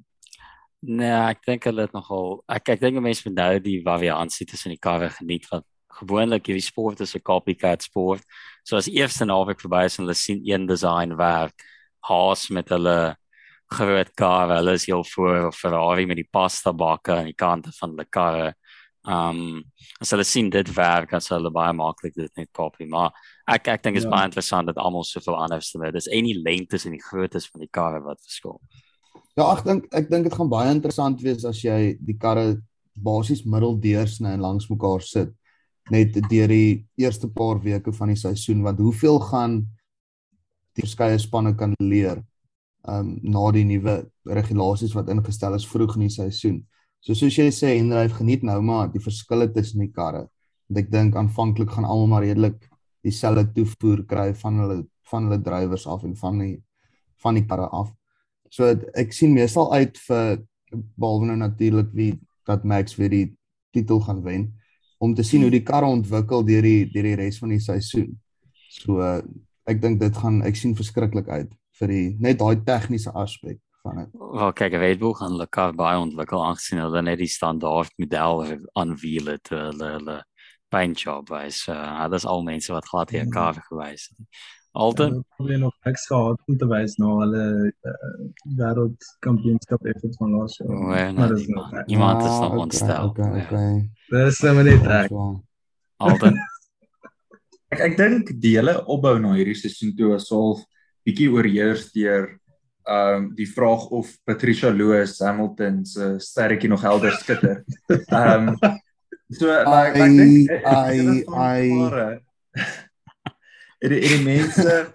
[0.81, 4.73] Nee, ek dink hulle het nogal ek ek dink mense moet nou die variansie tussen
[4.73, 5.65] die karre geniet wat
[5.99, 8.23] gewoonlik hierdie sport is 'n copycat sport.
[8.63, 11.57] So as eerste naweek verby is en hulle sien een design werk,
[12.01, 13.15] Haas met hulle
[13.71, 17.95] groot karre, hulle is heel voor Ferrari met die pasta bakke aan die kante van
[17.95, 18.53] die karre.
[19.01, 19.63] Um
[20.01, 23.09] as hulle sien dit werk, as hulle baie maklik dit net kopie, maar
[23.49, 24.13] ek ek dink dit is ja.
[24.13, 25.93] baie interessant dat almal soveel anders het.
[25.93, 28.59] Dis enige lengtes en die groottes van die karre wat verskil.
[29.37, 32.61] Ja, ek dink ek dink dit gaan baie interessant wees as jy die karre
[32.93, 35.31] basies middeldeursny en langs mekaar sit
[35.89, 39.61] net deur die eerste paar weke van die seisoen want hoeveel gaan
[40.77, 42.21] die verskeie spanne kan leer
[42.87, 46.61] um na die nuwe regulasies wat ingestel is vroeg in die seisoen.
[47.01, 50.27] So soos jy sê Henry geniet nou maar die verskille tussen die karre.
[50.69, 52.59] Want ek dink aanvanklik gaan almal maar redelik
[53.01, 54.77] dieselfde toevoer kry van hulle
[55.09, 56.53] van hulle drywers af en van die
[57.23, 57.89] van die karre af.
[58.53, 62.11] So ek sien meestal uit vir behalwe nou natuurlik wie
[62.47, 63.27] dat Max weer die
[63.73, 64.45] titel gaan wen
[65.01, 68.13] om te sien hoe die karre ontwikkel deur die deur die res van die seisoen.
[68.77, 69.01] So
[69.65, 71.49] ek dink dit gaan ek sien verskriklik uit
[71.81, 74.09] vir die net daai tegniese aspek van dit.
[74.11, 78.43] Wel kyk, Red Bull gaan hulle kar baie ontwikkel aangesien hulle net die standaard model
[78.79, 80.17] aanwiel het hulle hulle
[80.71, 81.65] paint job wys.
[81.67, 84.41] Uh, hulle is al mense wat glad hier kar gewys het.
[84.71, 87.43] Alden ja, hulle nog niks gehad om te wys na hulle
[87.91, 87.95] uh,
[88.59, 90.71] wêreldkampioenskap effens van laas jaar.
[90.71, 93.09] Oh, nee, maar dis nog iemand is nog ontstel.
[93.09, 93.73] Okay, okay.
[94.13, 95.17] Dis net net ek.
[95.97, 96.39] Alden
[97.73, 100.63] ek ek dink die hele opbou na hierdie seisoen toe was half
[101.07, 102.29] bietjie oorheers deur
[102.91, 107.63] ehm um, die vraag of Patricia Lewis Hamilton se sterretjie nog helder skitter.
[107.87, 108.79] Ehm um,
[109.31, 112.19] so maar ek dink ai ai
[113.81, 114.91] het die mense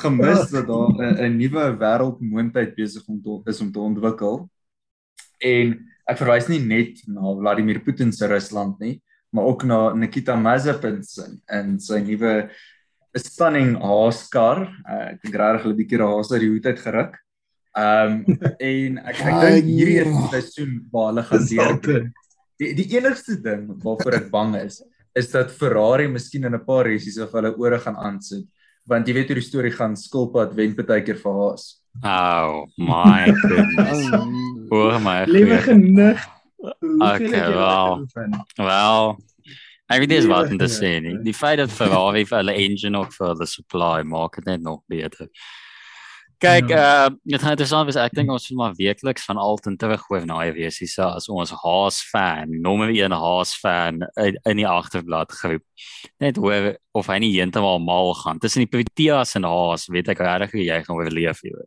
[0.00, 4.48] gemis dat daar 'n nuwe wêreldmoondheid besig om te, is om te ontwikkel.
[5.38, 5.74] En
[6.06, 11.02] ek verwys nie net na Vladimir Putin se Rusland nie, maar ook na Nikita Mazepin
[11.46, 12.50] en sy nuwe
[13.14, 14.66] 'n stunning haaskar.
[14.82, 17.14] Uh, ek dink regtig hulle bietjie haas uit die hoed uit geruk.
[17.74, 18.38] Ehm um,
[18.70, 22.10] en ek ek dink hierdie is die seisoen waar hulle gaan deur.
[22.62, 24.82] Die die enigste ding waarvoor ek bang is,
[25.14, 28.46] is dat Ferrari miskien in 'n paar resies of hulle ore gaan aansit.
[28.86, 31.80] Want jy weet hoe die storie gaan, skulpad wen baie keer vir Haas.
[32.02, 34.10] Oh my goodness.
[34.70, 35.24] Oor my.
[35.24, 36.20] Liewe genig.
[36.98, 38.06] Okay, wel.
[38.56, 39.16] Wel,
[39.92, 41.18] Ek weet nie wat om te sê nie.
[41.26, 44.80] Die feit dat Ferrari vir hulle engine ook vir hulle supply maak dit net nog
[44.88, 45.28] beter.
[46.44, 47.98] Kyk, uh dit gaan interessant wees.
[48.00, 51.52] Ek dink ons moet maar weekliks van Alton teruggooi na hy wees hier as ons
[51.62, 55.64] Haas fan, nommer 1 Haas fan in, in die agterblad groep.
[56.20, 58.40] Net hoor of hy nie heeltemal mal gaan.
[58.42, 61.60] Tussen die Proteas en Haas, weet ek regtig hoe jy gaan oorleef hier.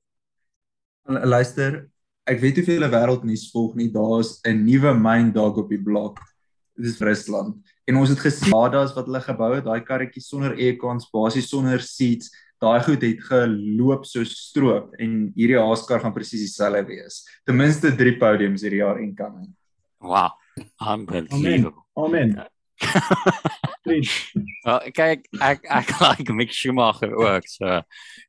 [1.07, 1.85] Luister,
[2.27, 3.91] ek weet hoeveel wêreldnuus volg nie.
[3.93, 6.19] Daar's 'n nuwe myn dalk op die blok.
[6.77, 7.57] Dit is Rusland
[7.87, 11.79] En ons het gesien Hadas wat hulle gebou het, daai karretjie sonder aircons, basies sonder
[11.83, 17.21] seats, daai goed het geloop so stroop en hierdie Haaskar gaan presies dieselfde wees.
[17.47, 19.39] Ten minste 3 podiums hierdie jaar en kan.
[20.03, 20.35] Wow.
[20.83, 21.85] Unbelievable.
[21.95, 22.35] Amen.
[23.87, 24.11] Vriend.
[24.67, 27.45] Well, kyk ek ek like Mick Schumacher ook.
[27.47, 27.79] So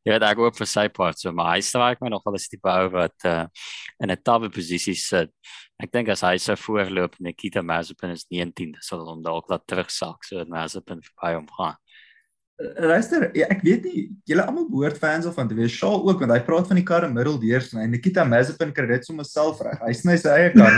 [0.07, 2.44] jy weet ek ook vir sy part so maar hy strike my nog wel 'n
[2.53, 3.51] tipe ou wat uh,
[3.99, 5.34] in 'n tawe posisie sit.
[5.79, 10.26] Ek dink as hy so voorloop Nikita Mazepin is 19, sal hom dalk laat terugsak
[10.26, 11.79] so dat Mazepin verby hom gaan.
[12.59, 15.70] Luister, ja, ek weet nie julle almal behoort fans of van te wees.
[15.70, 17.87] Shaw ook want hy praat van die kar in middeldeur sny.
[17.87, 19.79] Nikita Mazepin kry dit sommer self reg.
[19.85, 20.74] Hy sny sy eie kar.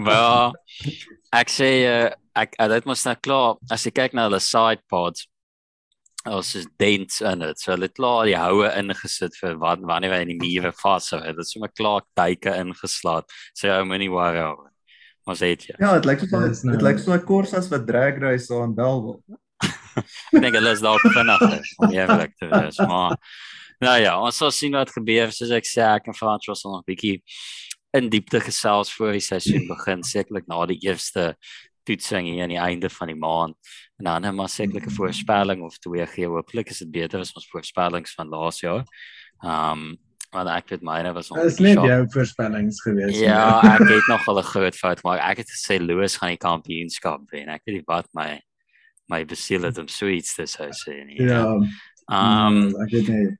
[0.10, 0.58] Wel,
[1.40, 4.84] ek sê uh, ek uh, dit mos nou klaar as jy kyk na hulle side
[4.92, 5.24] pods
[6.24, 7.60] as is dents in dit.
[7.60, 11.20] So hulle het klaar die houe ingesit vir wat wanneer hy in die mure vashou.
[11.24, 13.28] Dit is sommer klaar duike ingeslaat.
[13.54, 14.70] So ou moenie worry oor.
[15.24, 15.70] Maar sê dit.
[15.80, 19.22] ja, dit lyk so nou- dit lyk so 'n Corsas wat drag race aan Belwel.
[20.34, 23.16] Ek dink hulle is dalk vinniger om eerlik te wees, maar
[23.80, 25.30] nou ja, ons sal sien wat gebeur.
[25.32, 27.22] Soos ek sê, ek en Frans was nog 'n bietjie
[27.94, 31.36] in diepte gesels voor die seisoen begin, sekerlik na die eerste
[31.84, 33.56] toetsing hier aan die einde van die maand.
[34.00, 36.26] En dan ons 'n voorspelling of twee gee.
[36.26, 38.84] Hooplik is dit beter as ons voorspellings van laas jaar.
[39.40, 39.96] Um
[40.34, 43.18] want ek weet myne was nog Dit is bietjie net jou voorspellings gewees.
[43.18, 45.20] Ja, ek het nog al 'n groot fout gemaak.
[45.20, 47.48] Ek het gesê Lewis gaan die kampioenskap wen.
[47.48, 48.40] Ek weet nie wat my
[49.06, 51.22] my besiel het om so iets te sou sê nie.
[51.22, 51.54] Ja.
[52.10, 53.38] Um ek weet nie.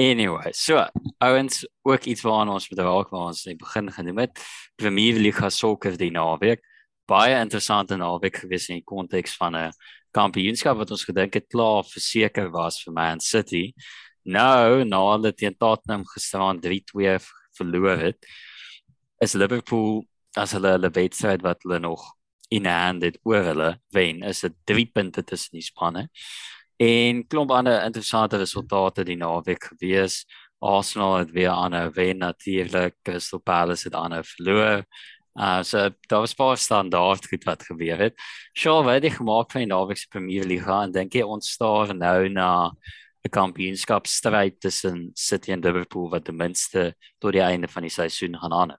[0.00, 0.86] anyway, so
[1.18, 4.40] ouens ook iets waaraan ons moet raak waar ons in die begin genoem het.
[4.76, 6.62] Premier Liga sokker die naweek.
[7.10, 9.72] Baie interessante naweek gewees in die konteks van 'n
[10.14, 13.74] kampioenskap wat ons gedink het klaar verseker was vir Man City.
[14.24, 17.18] Nou, na hulle teen Tottenham gisteraan 3-2
[17.58, 18.26] verloor het,
[19.20, 20.04] is Liverpool
[20.36, 22.04] as hulle hulle wedstryd wat hulle nog
[22.48, 26.08] in hand het oor hulle wen, is dit 3 punte tussen die spanne.
[26.78, 30.26] En klomp ander interessante resultate die naweek gewees.
[30.60, 34.84] Arsenal het weer aanhou wen natuurlik, Crystal Palace het aanhou verloor.
[35.38, 38.14] Uh so daar was baie standaard goed wat gebeur het.
[38.56, 41.94] Shaw wat het gemaak van die naweek se Premier Liga en dink jy ons staar
[41.94, 42.72] nou na
[43.24, 48.36] 'n kampioenskapstryd tussen City en Liverpool wat ten minste tot die einde van die seisoen
[48.36, 48.72] gaan aan.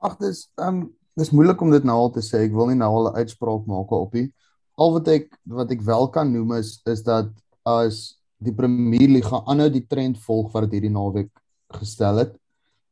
[0.00, 2.46] Ag dis um, dis moeilik om dit nou al te sê.
[2.48, 4.32] Ek wil nie nou al 'n uitspraak maak op nie.
[4.76, 7.28] Al wat ek wat ek wel kan noem is is dat
[7.64, 11.30] as die Premier Liga aanhou die trend volg wat dit hierdie naweek
[11.76, 12.32] gestel het,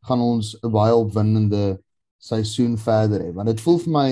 [0.05, 1.81] gaan ons 'n baie opwindende
[2.19, 3.33] seisoen verder hê.
[3.35, 4.09] Want dit voel vir my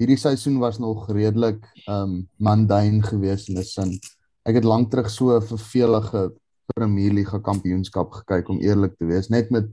[0.00, 3.98] hierdie seisoen was nog redelik um, mundane geweest in 'n sin.
[4.44, 6.32] Ek het lank terug so 'n vervelige
[6.74, 9.68] Premier Liga kampioenskap gekyk om eerlik te wees, net met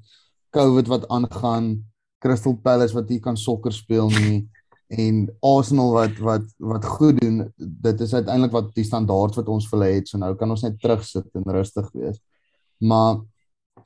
[0.51, 1.83] COVID wat aangaan,
[2.19, 4.47] Crystal Palace wat nie kan sokker speel nie
[4.91, 7.53] en Arsenal wat wat wat goed doen.
[7.57, 10.07] Dit is uiteindelik wat die standaard wat ons vir hulle het.
[10.07, 12.19] So nou kan ons net terugsit en rustig wees.
[12.77, 13.21] Maar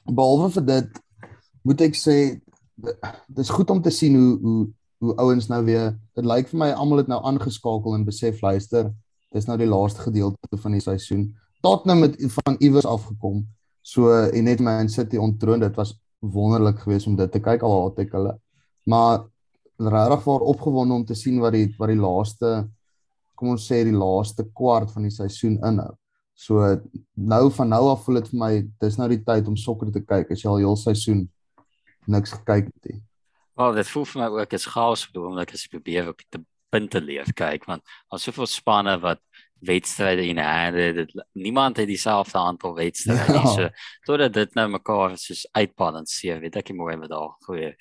[0.09, 0.99] behalwe vir dit
[1.65, 2.17] moet ek sê
[3.27, 4.65] dis goed om te sien hoe hoe
[5.03, 8.89] hoe ouens nou weer dit lyk vir my almal het nou aangeskakel en besef luister
[9.35, 11.25] dis nou die laaste gedeelte van die seisoen.
[11.61, 13.43] Tottenham het van iewers afgekom.
[13.81, 17.75] So en net Man City ontroon dit was wonderlik geweest om dit te kyk al
[17.81, 18.37] haat ek hulle
[18.85, 19.25] maar
[19.77, 22.51] regtig waar opgewonde om te sien wat die wat die laaste
[23.35, 25.91] kom ons sê die laaste kwart van die seisoen inhou.
[26.35, 26.63] So
[27.15, 28.51] nou van nou af voel dit vir my
[28.81, 31.25] dis nou die tyd om sokker te kyk as jy al heel seisoen
[32.07, 33.01] niks gekyk het nie.
[33.55, 36.21] Wel, dit voel vir my ook as chaos bedoel omdat ek as ek probeer op
[36.29, 36.43] die
[36.73, 39.21] punte leef kyk want daar's soveel spanne wat
[39.65, 43.45] wedstryde in hande dit niemand het dieselfde aantal wedstryde Ja.
[43.55, 43.69] so
[44.05, 47.71] totdat dit nou mekaar soos uitbalanseer weet ek nie mooi met daar goeie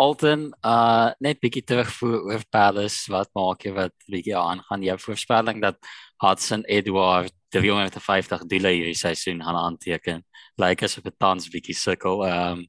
[0.00, 4.86] Alton uh net bietjie terugvoer oor Palace wat maak jy wat bietjie aangaan?
[4.86, 5.76] Jou voorspelling dat
[6.24, 10.22] Hudson Edward 350 doele hierdie seisoen gaan aanteken.
[10.56, 12.24] Lyk asof dit tans bietjie sukkel.
[12.24, 12.64] Um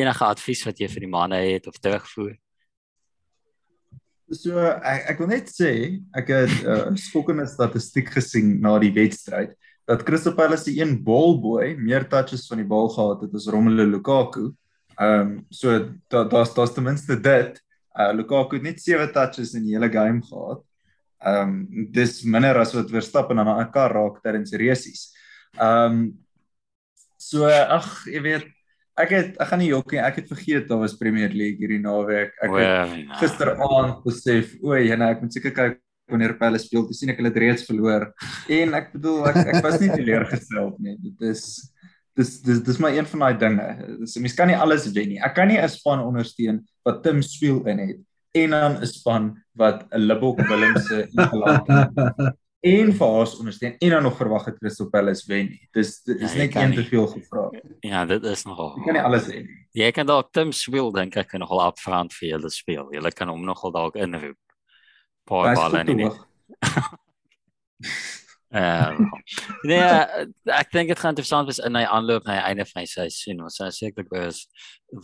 [0.00, 2.36] enige advies wat jy vir die manne het of terugvoer
[4.30, 8.94] So ek ek wil net sê ek het 'n uh, skokkende statistiek gesien na die
[8.94, 9.56] wedstryd
[9.90, 13.86] dat Crystal Palace die een ballboy meer touches van die bal gehad het as Romelu
[13.90, 14.54] Lukaku.
[14.94, 15.66] Ehm um, so
[16.08, 17.58] da daar's daar's ten minste dit.
[17.98, 20.62] Uh Lukaku het net 7 touches in die hele game gehad.
[21.18, 25.10] Ehm um, dis minder as wat Verstappen aan 'n kar raak tydens resies.
[25.58, 26.18] Ehm um,
[27.16, 28.46] so ag jy weet
[28.96, 32.32] ek het ek gaan nie jokkie ek het vergeet daar was Premier League hierdie naweek.
[32.42, 33.16] Ek het Well, nou.
[33.20, 35.78] gisteraand besef, o, jene, ek moet seker kyk
[36.10, 36.86] wanneer Palace speel.
[36.88, 38.12] Te sien ek hulle het reeds verloor.
[38.48, 40.96] En ek bedoel ek ek was nie teleurgestel nie.
[40.98, 41.72] Dit is
[42.16, 43.66] dis dis dis maar een van daai dinge.
[44.00, 45.20] Dis mens kan nie alles wen nie.
[45.22, 47.98] Ek kan nie 'n span ondersteun wat Tim Spiel in het
[48.34, 53.90] en dan 'n span wat 'n Libbok Willemse ingelaat het en vir haar ondersteun en
[53.90, 55.68] dan nog verwag het Crystal Palace wen nie.
[55.72, 57.50] Dis dit is Ja, net een te veel gevra.
[57.80, 58.74] Ja, dit is nogal.
[58.76, 59.56] Jy kan nie alles hê nie.
[59.72, 62.92] Jy kan dalk Tim Swill dink ek kan nogal upfront vir julle speel.
[62.92, 64.36] Julle kan hom nogal dalk inroep.
[65.24, 66.10] Paar balle in die
[68.50, 69.06] Ehm
[69.68, 70.24] nee, eh,
[70.56, 73.44] ek dink dit gaan interessant wees in hy aanloop na die einde van die seisoen.
[73.46, 74.40] Ons sal sekerlik wees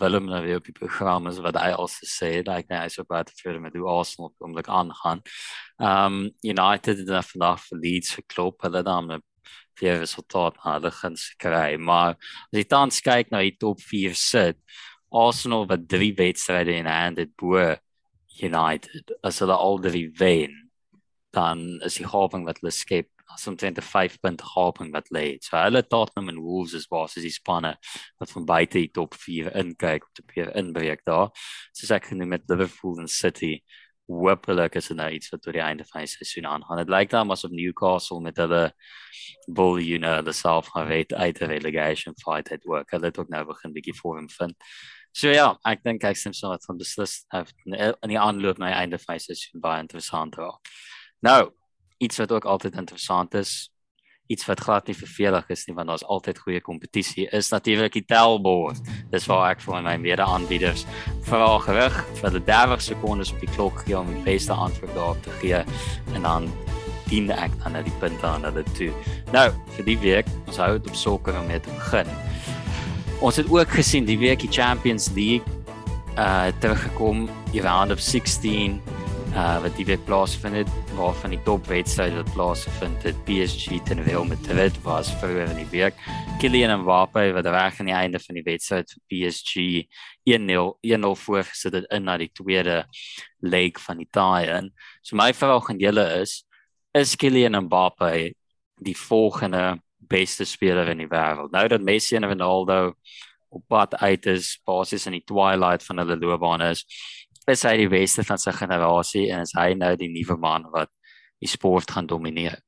[0.01, 2.51] Willem nou weer op die program is wat hy al gesê het.
[2.51, 5.22] Like hy is op baie tevrede met hoe Arsenal op oomblik aangaan.
[5.78, 8.66] Ehm United het dan vandag vir Leeds geklop.
[8.66, 9.22] Hulle het dan 'n
[9.78, 14.14] vier resultaat na hulle guns gekry, maar as jy tans kyk na die top 4
[14.14, 14.59] sit,
[15.12, 17.76] Arsenal wat drie wedstryde in hand het bo
[18.42, 19.12] United.
[19.22, 20.72] As hulle al drie wen,
[21.30, 23.15] dan is die gaping wat hulle skep
[23.47, 25.32] omtrent 'n 5 punt gaping wat lê.
[25.32, 25.45] het.
[25.45, 27.76] So hulle Tottenham en Wolves is basies die spanne
[28.18, 31.30] wat van buite die top 4 inkyk op te probeer inbreek daar.
[31.72, 33.61] Soos ek genoem met Liverpool en City
[34.07, 36.78] hoopelik is nou iets wat tot die einde van die seisoen aangaan.
[36.84, 38.72] Dit lyk dan asof Newcastle met hulle
[39.47, 42.91] bull you know the self gaan weet uit 'n relegation fight het ook.
[42.91, 44.55] Hulle het ook nou begin bietjie vorm vind.
[45.12, 48.66] So ja, ek dink ek stem saam met van beslis het in die aanloop na
[48.66, 50.61] die einde van die seisoen baie interessant raak.
[51.20, 51.53] Nou,
[51.99, 53.70] iets wat ook altyd interessant is,
[54.26, 58.05] iets wat glad nie vervelig is nie want daar's altyd goeie kompetisie is natuurlik die
[58.11, 58.80] tellbord.
[59.12, 60.86] Dis waar ek vir my mede-aanbieders
[61.28, 65.22] vra gerig vir die 30 sekondes op die klok gee om die beste antwoord daarop
[65.22, 65.62] te gee
[66.14, 66.51] en dan
[67.07, 68.90] dien ek dan nou die punte aan hulle toe.
[69.30, 72.11] Nou, vir die week, ons hou dit op sokker om mee te begin.
[73.22, 75.47] Ons het ook gesien die week die Champions League
[76.16, 78.80] uh teruggekom, die round of 16
[79.37, 84.24] uh wat die week plaasvind het waarvan die topwedstryd wat plaasvind het PSG teen Real
[84.24, 85.99] Madrid was vroeër in die week.
[86.41, 89.66] Kylian Mbappé wat reg aan die einde van die wedstryd vir PSG
[90.32, 92.78] 1-0 1-0 voorgesit het in na die tweede
[93.45, 94.72] leg van die tie-in.
[95.05, 96.39] So my vraag aan julle is
[96.97, 98.32] is Kylian Mbappé
[98.80, 101.53] die volgende beste speler in die wêreld?
[101.53, 102.95] Nou dat Messi en Ronaldo
[103.53, 106.87] op pad uit is, basies in die twilight van hulle loopbaan is,
[107.51, 110.90] is hy die beste van sy generasie en is hy nou die nuwe man wat
[111.42, 112.59] die sport gaan domineer.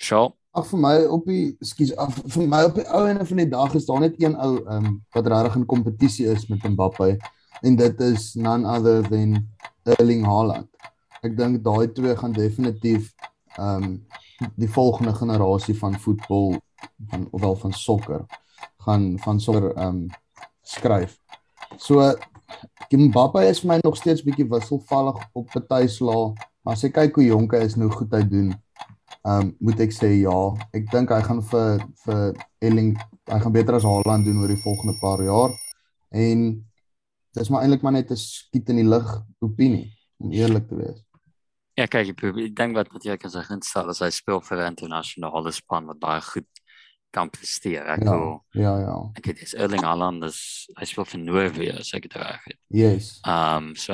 [0.00, 3.40] So, Ag vir my op die skus af vir my op die ou ende van
[3.42, 6.64] die dag is daar net een ou ehm um, wat regtig in kompetisie is met
[6.64, 7.10] Mbappé
[7.60, 9.36] en dit is none other than
[9.98, 10.70] Erling Haaland.
[11.20, 13.12] Ek dink daai twee gaan definitief
[13.58, 13.98] ehm um,
[14.56, 16.56] die volgende generasie van voetbal
[17.10, 18.24] van ofwel van sokker
[18.86, 20.00] gaan van sokker ehm um,
[20.62, 21.18] skryf.
[21.76, 22.00] So
[22.92, 26.32] Mbappé is vir my nog steeds bietjie wisselvallig op party slaa,
[26.62, 28.54] maar as jy kyk hoe jonk hy is nou goed hy doen.
[29.26, 30.38] Ehm um, moet ek sê ja,
[30.76, 32.92] ek dink hy gaan vir vir Elling
[33.26, 35.56] hy gaan beter as Haaland doen oor die volgende paar jaar.
[36.14, 36.46] En
[37.36, 39.08] dis maar eintlik maar net 'n skiet in die lug
[39.40, 39.90] opinie
[40.22, 41.02] om eerlik te wees.
[41.76, 44.70] ja kyk, ek ek dink wat natuurlik as hy instel as hy speel vir 'n
[44.72, 46.48] internasionale span wat baie goed
[47.16, 47.86] kan presteer.
[47.96, 48.10] Ek Ja.
[48.12, 48.96] wil Ja, ja.
[49.16, 52.58] ek het dis Erling Haaland is hy speel vir Noorwe as ek dit reg het.
[52.70, 53.20] Yes.
[53.24, 53.92] Ehm um, so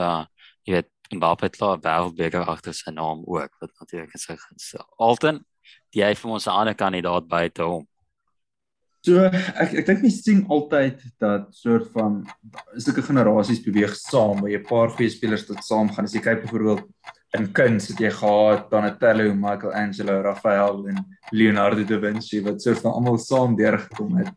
[0.67, 4.87] jy weet Mbappé het klaar wêreldbeker agter sy naam ook wat natuurlik is sy gestel.
[4.99, 5.43] Alton,
[5.93, 7.87] jy vir ons 'n ander kandidaat buite hom.
[9.05, 12.23] So ek ek dink mense sien altyd dat soort van
[12.79, 16.05] sulke generasies beweeg saam, waar jy 'n paar goeie spelers tot saam gaan.
[16.05, 16.87] As jy kyk byvoorbeeld
[17.39, 21.01] in kuns het jy gehad Donatello, Michelangelo, Raphael en
[21.33, 24.33] Leonardo da Vinci wat soort van almal saam deurgekom het.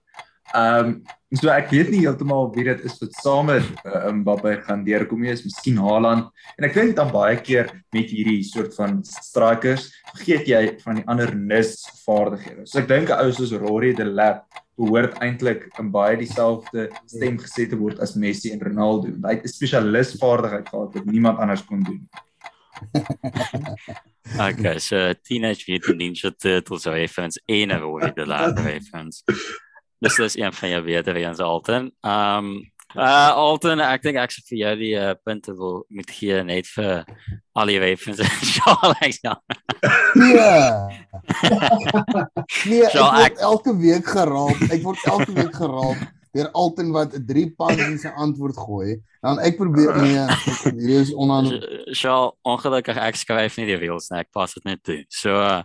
[0.55, 0.97] Ehm um,
[1.35, 5.25] so ek weet nie heeltemal wie dit is wat saam met uh, Mbappé gaan deurkom
[5.25, 6.29] nie, is miskien Haaland.
[6.55, 11.07] En ek dink dan baie keer met hierdie soort van strikers vergeet jy van die
[11.11, 12.63] ander nis vaardighede.
[12.63, 14.45] So ek dink 'n ou soos Rory de Lap
[14.79, 19.11] behoort eintlik in baie dieselfde stem geset te word as Messi en Ronaldo.
[19.25, 22.07] Hy het 'n spesialis vaardigheid gehad wat niemand anders kon doen.
[24.39, 29.23] Okay, so Teenage Mutant Ninja Turtles reference en 'n Roy the Lab reference.
[30.01, 31.91] Dis is een van jou beter eens Alton.
[32.01, 36.11] Ehm um, uh Alton, ek dink ek sal vir jou die uh, punte wil moet
[36.11, 37.03] gee net vir
[37.53, 38.27] al die references.
[38.55, 39.19] Charles.
[39.21, 39.39] Ja.
[42.65, 42.83] Nee.
[42.85, 44.61] ek So, word ek- elke week geraap.
[44.71, 45.97] Ek word elke week geraap
[46.35, 48.97] deur Alton wat 'n 3 pas in sy antwoord gooi.
[49.23, 51.47] Dan ek probeer nee, ek- hierdie is onan
[51.95, 54.19] Charles, ongelukkig ek skryf nie die reels nie.
[54.19, 54.99] Ek pas dit net toe.
[55.09, 55.63] So uh,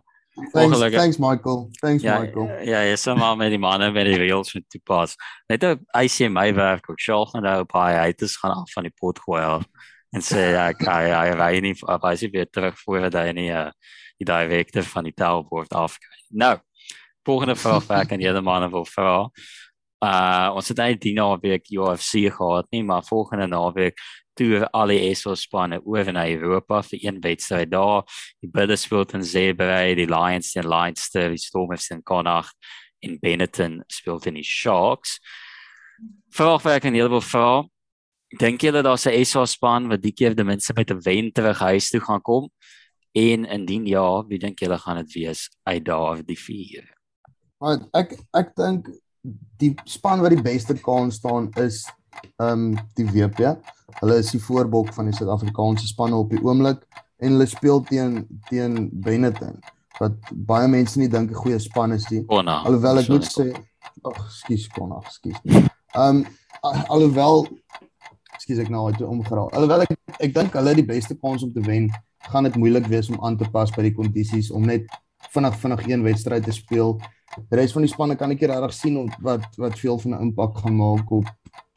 [0.55, 1.69] Thanks, ongelukkig- thanks Michael.
[1.83, 2.47] Thanks ja, Michael.
[2.65, 5.17] ja, jy sê maar met die manne met die reels moet toepas.
[5.51, 7.01] Net op hy sê my werk ook.
[7.03, 9.67] Charles gaan nou op hy uit is gaan af van die pot gooi af
[10.15, 13.33] en sê ja, ek hy hy ry nie af hy weer terug voor dat hy
[13.33, 13.69] nie uh,
[14.19, 16.17] die director van die taalbord afkry.
[16.31, 16.57] Nou,
[17.27, 19.29] volgende vraag wat ek aan julle manne wil vra.
[20.01, 23.99] Uh ons het net die naweek UFC gehad nie, maar volgende naweek
[24.41, 28.07] toer al die SA spanne oor na Europa vir een wedstryd daar.
[28.41, 32.57] Die Bulls speel in Zeebrugge, die Lions teen Leinster, die Stormers teen Connacht
[33.05, 35.19] en Benetton speel teen die Sharks.
[36.33, 37.69] Vraag vir ek 'n heleboel vrae.
[38.39, 41.59] Dink julle daar's 'n SA span wat die keer ten minste met 'n wen terug
[41.59, 42.51] huis toe gaan kom?
[43.13, 46.89] En indien ja, wie dink julle gaan dit wees uit daar die vier?
[47.59, 48.89] Maar ek ek dink
[49.61, 51.85] die span wat die beste kans staan is
[52.41, 53.55] ehm um, die WP.
[54.01, 56.83] Hulle is die voorbok van die Suid-Afrikaanse spanne op die oomblik
[57.21, 59.61] en hulle speel teen teen Benetton
[60.01, 62.25] wat baie mense nie dink 'n goeie span is nie.
[62.29, 63.53] Oh, nou, Alhoewel ek moet sê,
[64.03, 65.37] ag, skus kon af, skus.
[65.45, 66.27] Ehm um,
[66.89, 67.47] alhoewel
[68.39, 69.51] skus ek nou uit omgeraal.
[69.53, 71.91] Alhoewel ek ek dink hulle het die beste kans om te wen,
[72.33, 74.89] gaan dit moeilik wees om aan te pas by die kondisies om net
[75.35, 76.97] vinnig vinnig een wedstryd te speel.
[77.37, 80.59] Die res van die spanne kan ek regtig sien wat wat veel van 'n impak
[80.59, 81.29] gaan maak op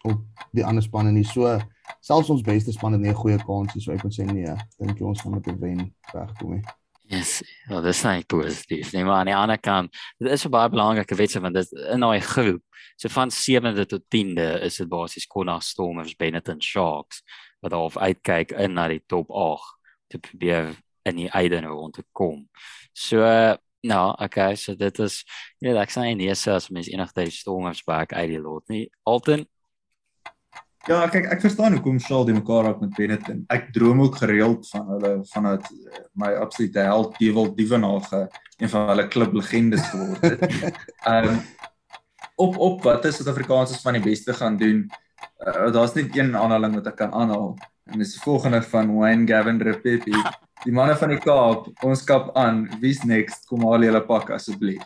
[0.03, 1.23] op die ander spanne nie.
[1.23, 1.59] So
[2.01, 4.55] selfs ons beste span het nie 'n goeie kans nie, so ek kan sê nee,
[4.79, 6.63] dink jy ons gaan met 'n wen wegkom nie.
[7.05, 8.93] Yes, ja, dis net positief.
[8.93, 11.99] Nee, maar aan die ander kant, dit is 'n baie belangrike wedstryd want dit in
[11.99, 12.63] daai groep,
[12.95, 17.23] so van 7de tot 10de is dit basies Connacht Stormers, Benetton Sharks
[17.61, 19.77] wat half uitkyk in na die top 8
[20.07, 22.49] te probeer in die einde rond te kom.
[22.93, 23.19] So
[23.83, 25.21] nou, okay, so dit is
[25.59, 28.87] ja, ek sê nie eens as mens enigtyd Stormers back uit die lot nie.
[29.03, 29.45] Alton
[30.83, 33.45] Ja, kyk, ek verstaan hoekom Shaal die mekaar raak met Benetton.
[33.55, 35.69] Ek droom ook gereeld van hulle van dat
[36.19, 38.25] my absolute held Dewald Dievenage
[38.59, 40.43] een van hulle klub legendes geword het.
[41.07, 41.39] Ehm um,
[42.35, 44.83] op op wat is Suid-Afrikaanse span die beste gaan doen?
[45.39, 47.55] Uh, Daar's net een aanhaling wat ek kan aanhaal.
[47.83, 50.15] En dis die volgende van Wayne Gavin Repepi.
[50.63, 52.63] Die manne van die Kaap, ons kap aan.
[52.79, 53.43] Wie's next?
[53.49, 54.83] Kom haal julle pak asseblief.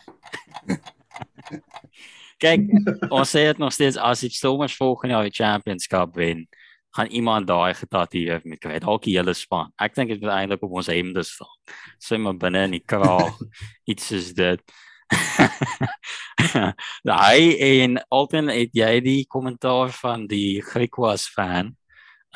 [2.42, 2.66] Kyk,
[3.10, 6.44] ons sê dit nog steeds as die Stormers volgende jaar die Championship wen,
[6.94, 8.80] gaan iemand daai getatoeëer met kry.
[8.82, 9.70] Dalk die hele span.
[9.78, 11.54] Ek dink dit moet eintlik op ons hemde staan.
[12.02, 13.38] Sê maar binne in die kraag.
[13.90, 14.62] Iets is dit.
[17.08, 21.78] Daai en Alton het jy die kommentaar van die Griekwas fan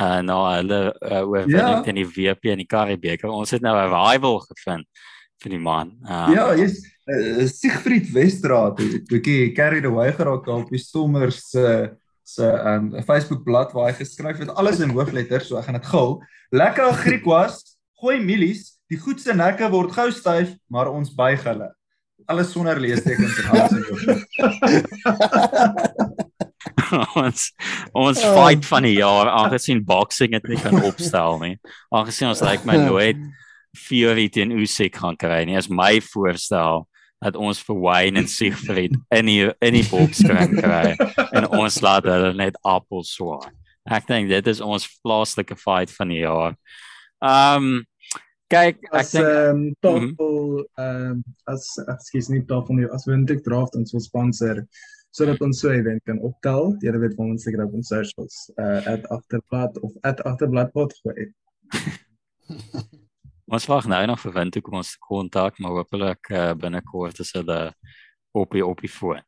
[0.01, 1.83] uh nou hulle uh, oor Ja.
[1.85, 3.29] in die WP en die Karibeker.
[3.31, 4.87] Ons het nou 'n rival gevind
[5.43, 5.93] vir die man.
[6.05, 10.79] Uh, Ja, jy's uh, Siegfried Westraat het 'n bietjie carried away geraak daar op die
[10.79, 11.91] Stormers se
[12.25, 15.87] se um Facebook bladsy waar hy geskryf het alles in hoofletters, so ek gaan dit
[15.87, 16.21] gou.
[16.51, 21.43] Lekker Griek was, gooi mielies, die goed se nekke word gou styf, maar ons buig
[21.45, 21.69] hulle.
[22.27, 24.25] Alles sonder leestekens en alles in hoofletters.
[27.25, 27.49] ons
[27.95, 28.35] ons Oh.
[28.37, 31.57] fight van die jaar aangesien boxing dit nie kan opstel nie.
[31.95, 33.21] Aangesien ons lyk my nooit
[33.73, 35.57] Fury teen Usyk gaan kry nie.
[35.57, 36.87] Is my voorstel
[37.23, 40.97] dat ons vir Wayne en Siegfried in die in die boks kan kry
[41.33, 43.49] en ons laat hulle net appels swaai.
[43.87, 46.59] Ek dink dit is ons plaaslike fight van die jaar.
[47.23, 47.85] Um
[48.53, 50.35] kyk, ek as dink ehm um, tafel
[50.77, 54.65] ehm um, as ekskuus nie tafel nie as Windhoek Draft ons wil sponsor
[55.13, 56.77] sodat ons so 'n event kan optel.
[56.81, 58.81] Jy weet van ons seker op ons socials uh
[59.17, 61.33] @agterblad of @agterblad gooi.
[63.55, 67.33] ons wag nou nog vir Windhoek om ons te kontak, maar hopelik uh, binnekort is
[67.33, 67.75] hulle
[68.33, 69.23] op die op die foon.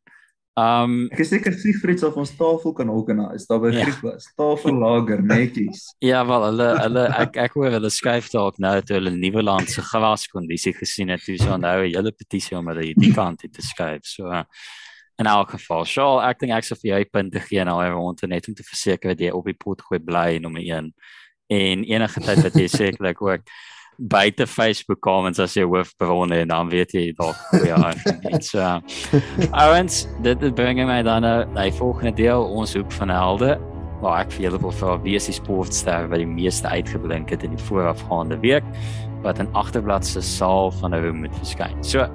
[0.55, 3.83] Um Ek is seker Siegfried sal ons tafel kan organise daar by Ja.
[3.83, 4.29] Griek was.
[4.39, 5.89] Tafellager netjies.
[6.11, 9.83] Ja, wel hulle hulle ek ek hoor hulle skryf dalk nou toe hulle Nieuweland se
[9.83, 13.63] graskondisie gesien het, toe so nou 'n hele petisie om hulle hierdie kant uit te
[13.63, 14.07] skryf.
[14.07, 14.45] So uh,
[15.17, 18.49] in elk geval, Shaal, ek dink ek sou vir jou punte gee nou rond net
[18.51, 20.91] om te verseker dat jy op die pot gooi bly nommer 1.
[21.55, 23.47] En enige tyd wat jy sekerlik ook
[23.99, 28.01] buite Facebook comments as jy hoofbron en dan weet jy dalk jy aan.
[28.43, 28.59] So
[30.27, 33.55] dit dit bring my dan nou na die volgende deel ons hoek van helde
[34.03, 37.47] waar ek vir julle wil vra wie is die sportster wat die meeste uitgeblink het
[37.47, 38.67] in die voorafgaande week
[39.25, 41.79] wat in agterblad se saal van 'n room moet verskyn.
[41.85, 42.11] So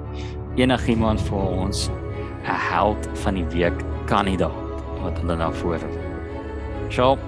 [0.56, 1.88] enigiemand vir ons
[2.44, 5.80] 'n held van die week kandidaat wat hulle nou voor.
[6.88, 7.18] Sjoe,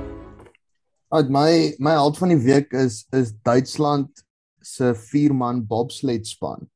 [1.13, 4.23] Uit my my held van die week is is Duitsland
[4.65, 6.71] se vierman bobsled span.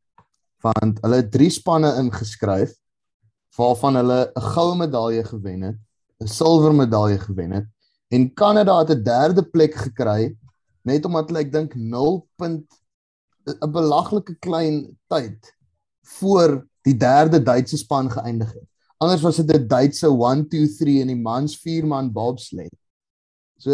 [0.61, 2.75] Want hulle het drie spanne ingeskryf
[3.57, 5.79] waarvan hulle 'n goue medalje gewen het,
[6.21, 7.67] 'n silwer medalje gewen het
[8.09, 10.37] en Kanada het 'n derde plek gekry
[10.83, 12.29] net omdat hulle ek dink 0.
[12.39, 15.57] 'n belaglike klein tyd
[16.03, 18.67] voor die derde Duitse span geëindig het.
[19.03, 22.75] Anders was dit 'n Duitse 1 2 3 in die mans vierman bobsled.
[23.59, 23.71] So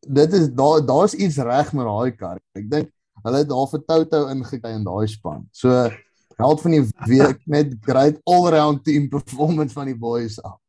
[0.00, 2.38] dit is daar daar's iets reg met daai kar.
[2.52, 2.90] Ek dink
[3.22, 5.48] hulle het daar vir Toto ingekry in daai span.
[5.52, 5.90] So
[6.36, 10.60] held van die week net great all-round team performance van die boys af.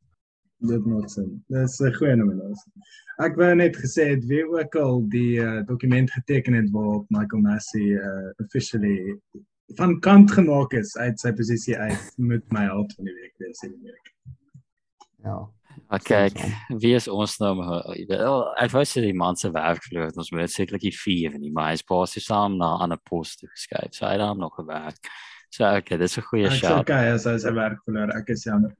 [0.59, 1.43] dit maak sin.
[1.47, 2.71] Dis 'n goeie nominasie.
[3.19, 7.41] Ek wou net gesê het wie ook al die uh, dokument geteken het waarop Michael
[7.41, 9.15] Massey uh, officially
[9.77, 13.61] van kant gemaak is uit sy posisie uit met my held van die week wees
[13.63, 14.11] in Amerika.
[15.23, 15.49] Ja.
[15.89, 16.37] Maar kyk,
[16.81, 17.55] wie is ons nou?
[17.55, 17.85] maar-
[18.61, 21.69] Ek wou sê die man se werk verloor, ons moet sekerlik die vier nie, maar
[21.71, 23.93] hy's basies saam na 'n ander pos toe geskuif.
[23.93, 24.97] So hy het daar nog gewerk.
[25.51, 26.79] So okay, dis 'n goeie Ek shout.
[26.81, 28.09] okay as hy sy werk verloor.
[28.17, 28.73] Ek is jammer.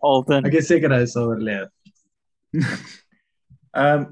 [0.00, 0.44] Alton.
[0.46, 1.68] Ek is seker hy sal oorleef.
[3.76, 4.04] Ehm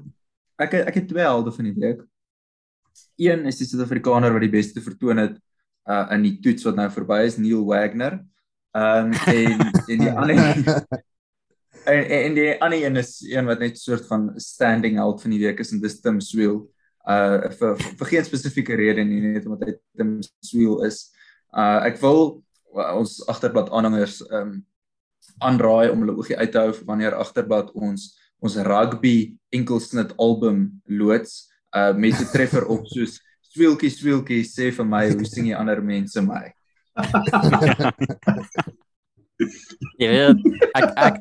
[0.59, 2.01] ek het- ek het twee helde van die week.
[3.17, 5.37] Een is die Suid-Afrikaner wat die beste vertoon het
[5.87, 8.19] uh in die toets wat nou verby is, Neil Wagner.
[8.75, 10.41] Ehm en en die ander
[11.93, 15.39] en, en die ander een is een wat net soort van standing held van die
[15.45, 16.65] week is en dis Tim Swiel.
[17.07, 21.07] Uh vir, vir, vir geen spesifieke rede nie, net omdat hy Tim Swiel is.
[21.55, 22.41] Uh ek wil
[22.75, 24.57] uh, ons agterblad aanhangers ehm um,
[25.37, 28.09] aanraai om hulle oogie uit te hou wanneer agterblad ons
[28.41, 31.45] ons rugby enkelsnit album loods
[31.77, 33.21] uh met 'n treffer op soos
[33.53, 36.45] swieltjie swieltjie sê vir my hoe sing die ander mense my.
[40.01, 40.37] Jy weet,
[40.73, 41.15] ek ek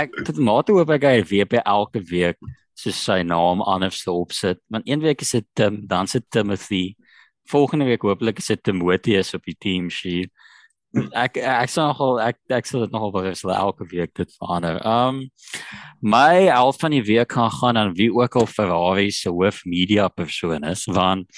[0.00, 2.38] ek tot mate hoop ek hy by elke week
[2.80, 4.60] so sy naam anders te opsit.
[4.72, 6.96] Want een week is dit Tim, dan se Timothy.
[7.50, 10.32] Volgende week hopelik is dit Timotheus op die team sheet.
[11.14, 14.80] Ek ek sal nogal ek ek sal dit nogal bewus hulle elke week dit verander.
[14.82, 15.28] Um
[16.02, 20.08] my helft van die week gaan gaan aan wie ook al Ferrari se hoof media
[20.08, 21.30] persoon is want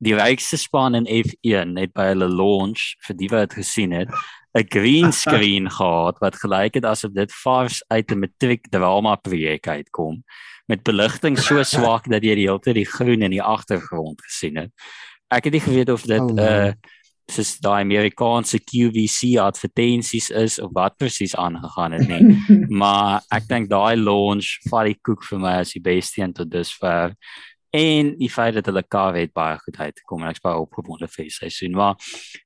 [0.00, 4.08] die rykste span in F1 het by hulle launch vir die wat dit gesien het
[4.56, 9.68] 'n green screen gehad wat gelyk het asof dit vars uit 'n matriek drama projek
[9.68, 10.24] uitkom
[10.66, 14.56] met beligting so swak dat jy die hele tyd die groen in die agtergrond gesien
[14.56, 14.72] het.
[15.28, 16.72] Ek het nie geweet of dit 'n Oh, uh,
[17.34, 22.34] soos daai Amerikaanse QVC advertensies is of wat presies aangegaan het nie.
[22.82, 26.50] maar ek dink daai launch vat die koek vir my as die beste een tot
[26.50, 27.16] dusver.
[27.70, 31.28] En die feit dat hulle kar het baie goed uitgekom en ek's baie opgewonde vir
[31.28, 31.76] die seisoen.
[31.78, 31.94] Maar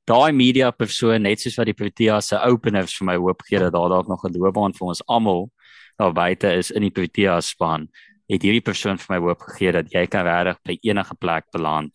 [0.05, 3.73] daai media persoon net soos wat die Proteas se openers vir my hoop gee dat
[3.73, 5.49] daar dalk nog 'n loopbaan vir ons almal
[5.97, 7.89] daar buite is in die Proteas span.
[8.29, 11.93] Het hierdie persoon vir my hoop gegee dat jy kan regtig by enige plek beland.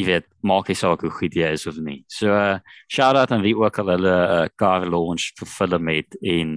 [0.00, 2.00] Jy weet, maak nie saak hoe goed jy is of nie.
[2.08, 6.16] So uh, shout out aan wie ook al hulle uh, car launch vir film het
[6.22, 6.54] en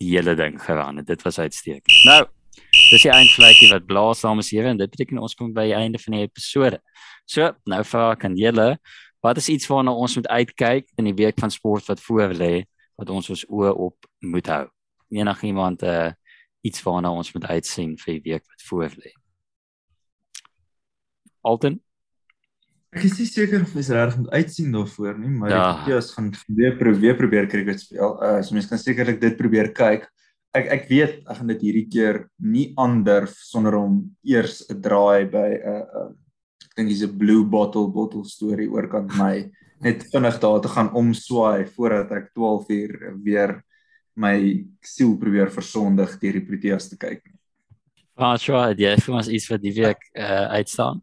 [0.00, 1.06] die hele ding geraan het.
[1.10, 1.92] Dit was uitstekend.
[2.08, 2.24] Nou,
[2.90, 5.76] dis die eindvlekkie wat blaas dames en here en dit beteken ons kom by die
[5.76, 6.80] einde van die episode.
[7.28, 8.68] So, nou vra ek aan julle,
[9.22, 12.64] wat is iets waarna ons moet uitkyk in die week van sport wat voor lê
[12.98, 14.66] wat ons ons oë op moet hou?
[15.12, 16.10] Enigiemand uh
[16.62, 19.10] iets waarna ons moet uitsien vir die week wat voor lê?
[21.42, 21.80] Alton?
[22.92, 25.56] Ek is nie seker of mens regtig moet uitsien daarvoor nie, maar Ja.
[25.56, 25.60] ja.
[25.72, 28.18] die Proteas gaan weer probeer probeer cricket speel.
[28.20, 30.08] Uh so mense kan sekerlik dit probeer kyk.
[30.52, 35.24] Ek ek weet ek gaan dit hierdie keer nie aandurf sonder om eers 'n draai
[35.30, 36.10] by 'n uh, uh,
[36.68, 39.50] ek dink dis 'n blue bottle bottle storie oorkant my
[39.86, 42.92] net vinnig daar te gaan omswaai voordat ek 12 uur
[43.24, 43.62] weer
[44.14, 47.22] my siel probeer versondig deur die Proteas te kyk.
[48.14, 51.00] François, het jy vir ons iets wat die week uh uitstaan?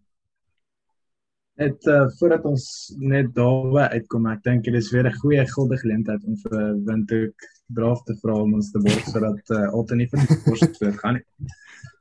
[1.59, 2.65] Net uh, voordat ons
[3.03, 7.47] net daarby uitkom, ek dink dit is weer 'n goeie gulde geleentheid om vir Windhoek
[7.75, 11.19] draaf te vra om ons te borg sodat uh, altyd nie van die kos voortgaan
[11.19, 11.25] nie.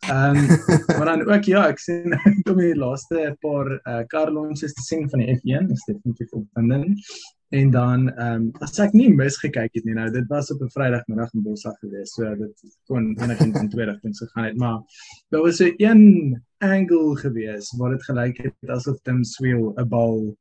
[0.07, 0.47] Ehm um,
[0.95, 2.15] maar dan ook ja, ek sien
[2.51, 7.03] om die laaste paar uh, car launches te sien van die F1, is definitief opwindend.
[7.49, 10.69] En dan ehm um, as ek nie misgekyk het nie, nou dit was op 'n
[10.75, 14.83] Vrydagmiddag in Bossa gewees, so dit kon enigiets in twee rigtings gegaan het, maar
[15.29, 20.37] daar was so een angle gewees waar dit gelyk het asof Tim Swiel 'n bal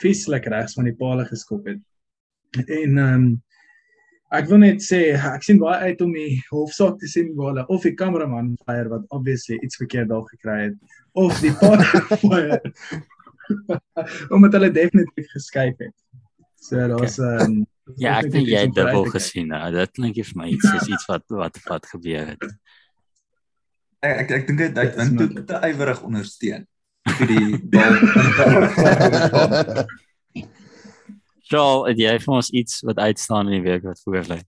[0.00, 1.80] vieslik regs van die paal geskop het.
[2.66, 3.42] En ehm um,
[4.30, 7.66] ek wil net sê ek sien baie uit om die hofsaak te sien waar hulle
[7.66, 10.76] of die kameraman fire wat obviously iets verkeerd daar gekry het
[11.12, 11.80] of die paal
[12.28, 12.60] fire.
[14.34, 15.96] Omdat hulle definitief geskuif het.
[16.60, 17.62] So daar's ehm
[17.98, 19.48] Ja, ek dink jy het dubbel gesien.
[19.50, 19.64] Nou.
[19.74, 22.44] Dit klink vir my iets is iets wat wat wat gebeur het.
[24.00, 25.46] Ek ek, ek dink dit Dit het Windhoek moontlik.
[25.48, 26.66] te ywerig ondersteun
[27.18, 27.94] vir die bal.
[31.50, 34.38] Joel, het jy vir ons iets wat uitstaan in die week wat voor lê?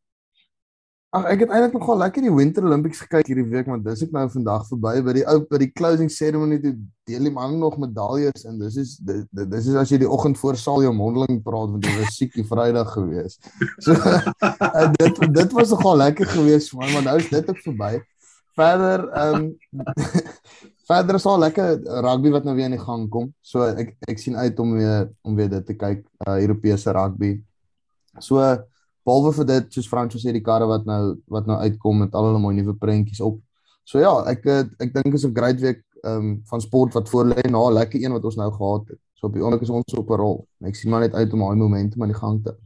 [1.12, 4.14] Ag ek het eintlik nogal lekker die Winter Olympics gekyk hierdie week want dis ek
[4.14, 6.72] nou vandag verby by die ou by die closing ceremony toe
[7.10, 10.40] deel die man nog medaljes en dis is dis, dis is as jy die oggend
[10.40, 13.36] voor saal jou mondeling praat want jy was siek die Vrydag gewees.
[13.84, 17.92] So uh, dit dit was nogal lekker geweest man maar nou is dit ook verby.
[18.56, 19.86] Verder ehm um,
[20.88, 21.76] verder is al lekker
[22.08, 23.34] rugby wat nou weer aan die gang kom.
[23.44, 27.34] So ek ek sien uit om weer om weer dit te kyk uh, Europese rugby.
[28.16, 28.40] So
[29.04, 32.30] behalwe vir dit soos Franco sê die karre wat nou wat nou uitkom met al
[32.30, 33.40] hulle mooi nuwe prentjies op.
[33.84, 37.08] So ja, ek eh, ek dink is 'n great week ehm um, van sport wat
[37.08, 39.00] voor lê na 'n lekker een wat ons nou gehad het.
[39.14, 40.46] So op die oomblik is ons op 'n rol.
[40.64, 42.56] Ek sien maar net uit om daai momentum aan die gang te.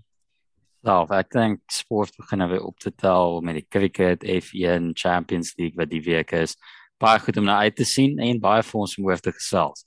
[0.80, 5.56] Ja, ek dink sport begin nou weer op te tel met die cricket, F1, Champions
[5.56, 6.56] League wat die week is.
[6.98, 9.84] Baie goed om na uit te sien en baie vir ons om oor te gesels.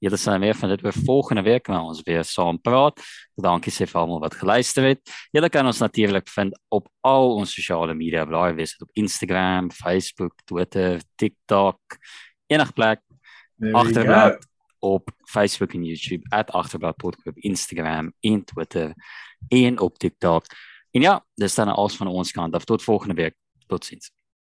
[0.00, 3.00] Julle sal meer van dit weer volgende week met ons weer saam praat.
[3.36, 5.00] Dankie sê vir almal wat geluister het.
[5.32, 9.70] Julle kan ons natuurlik vind op al ons sosiale media blaai, wees dit op Instagram,
[9.70, 11.98] Facebook, Twitter, TikTok,
[12.48, 13.04] enige plek.
[13.60, 14.46] Agterblad
[14.80, 18.94] op Facebook en YouTube @agterblad podcast, Instagram en Twitter
[19.48, 20.44] en op TikTok.
[20.90, 23.34] En ja, dis dan alles van ons kant af tot volgende week.
[23.66, 24.19] Totsiens.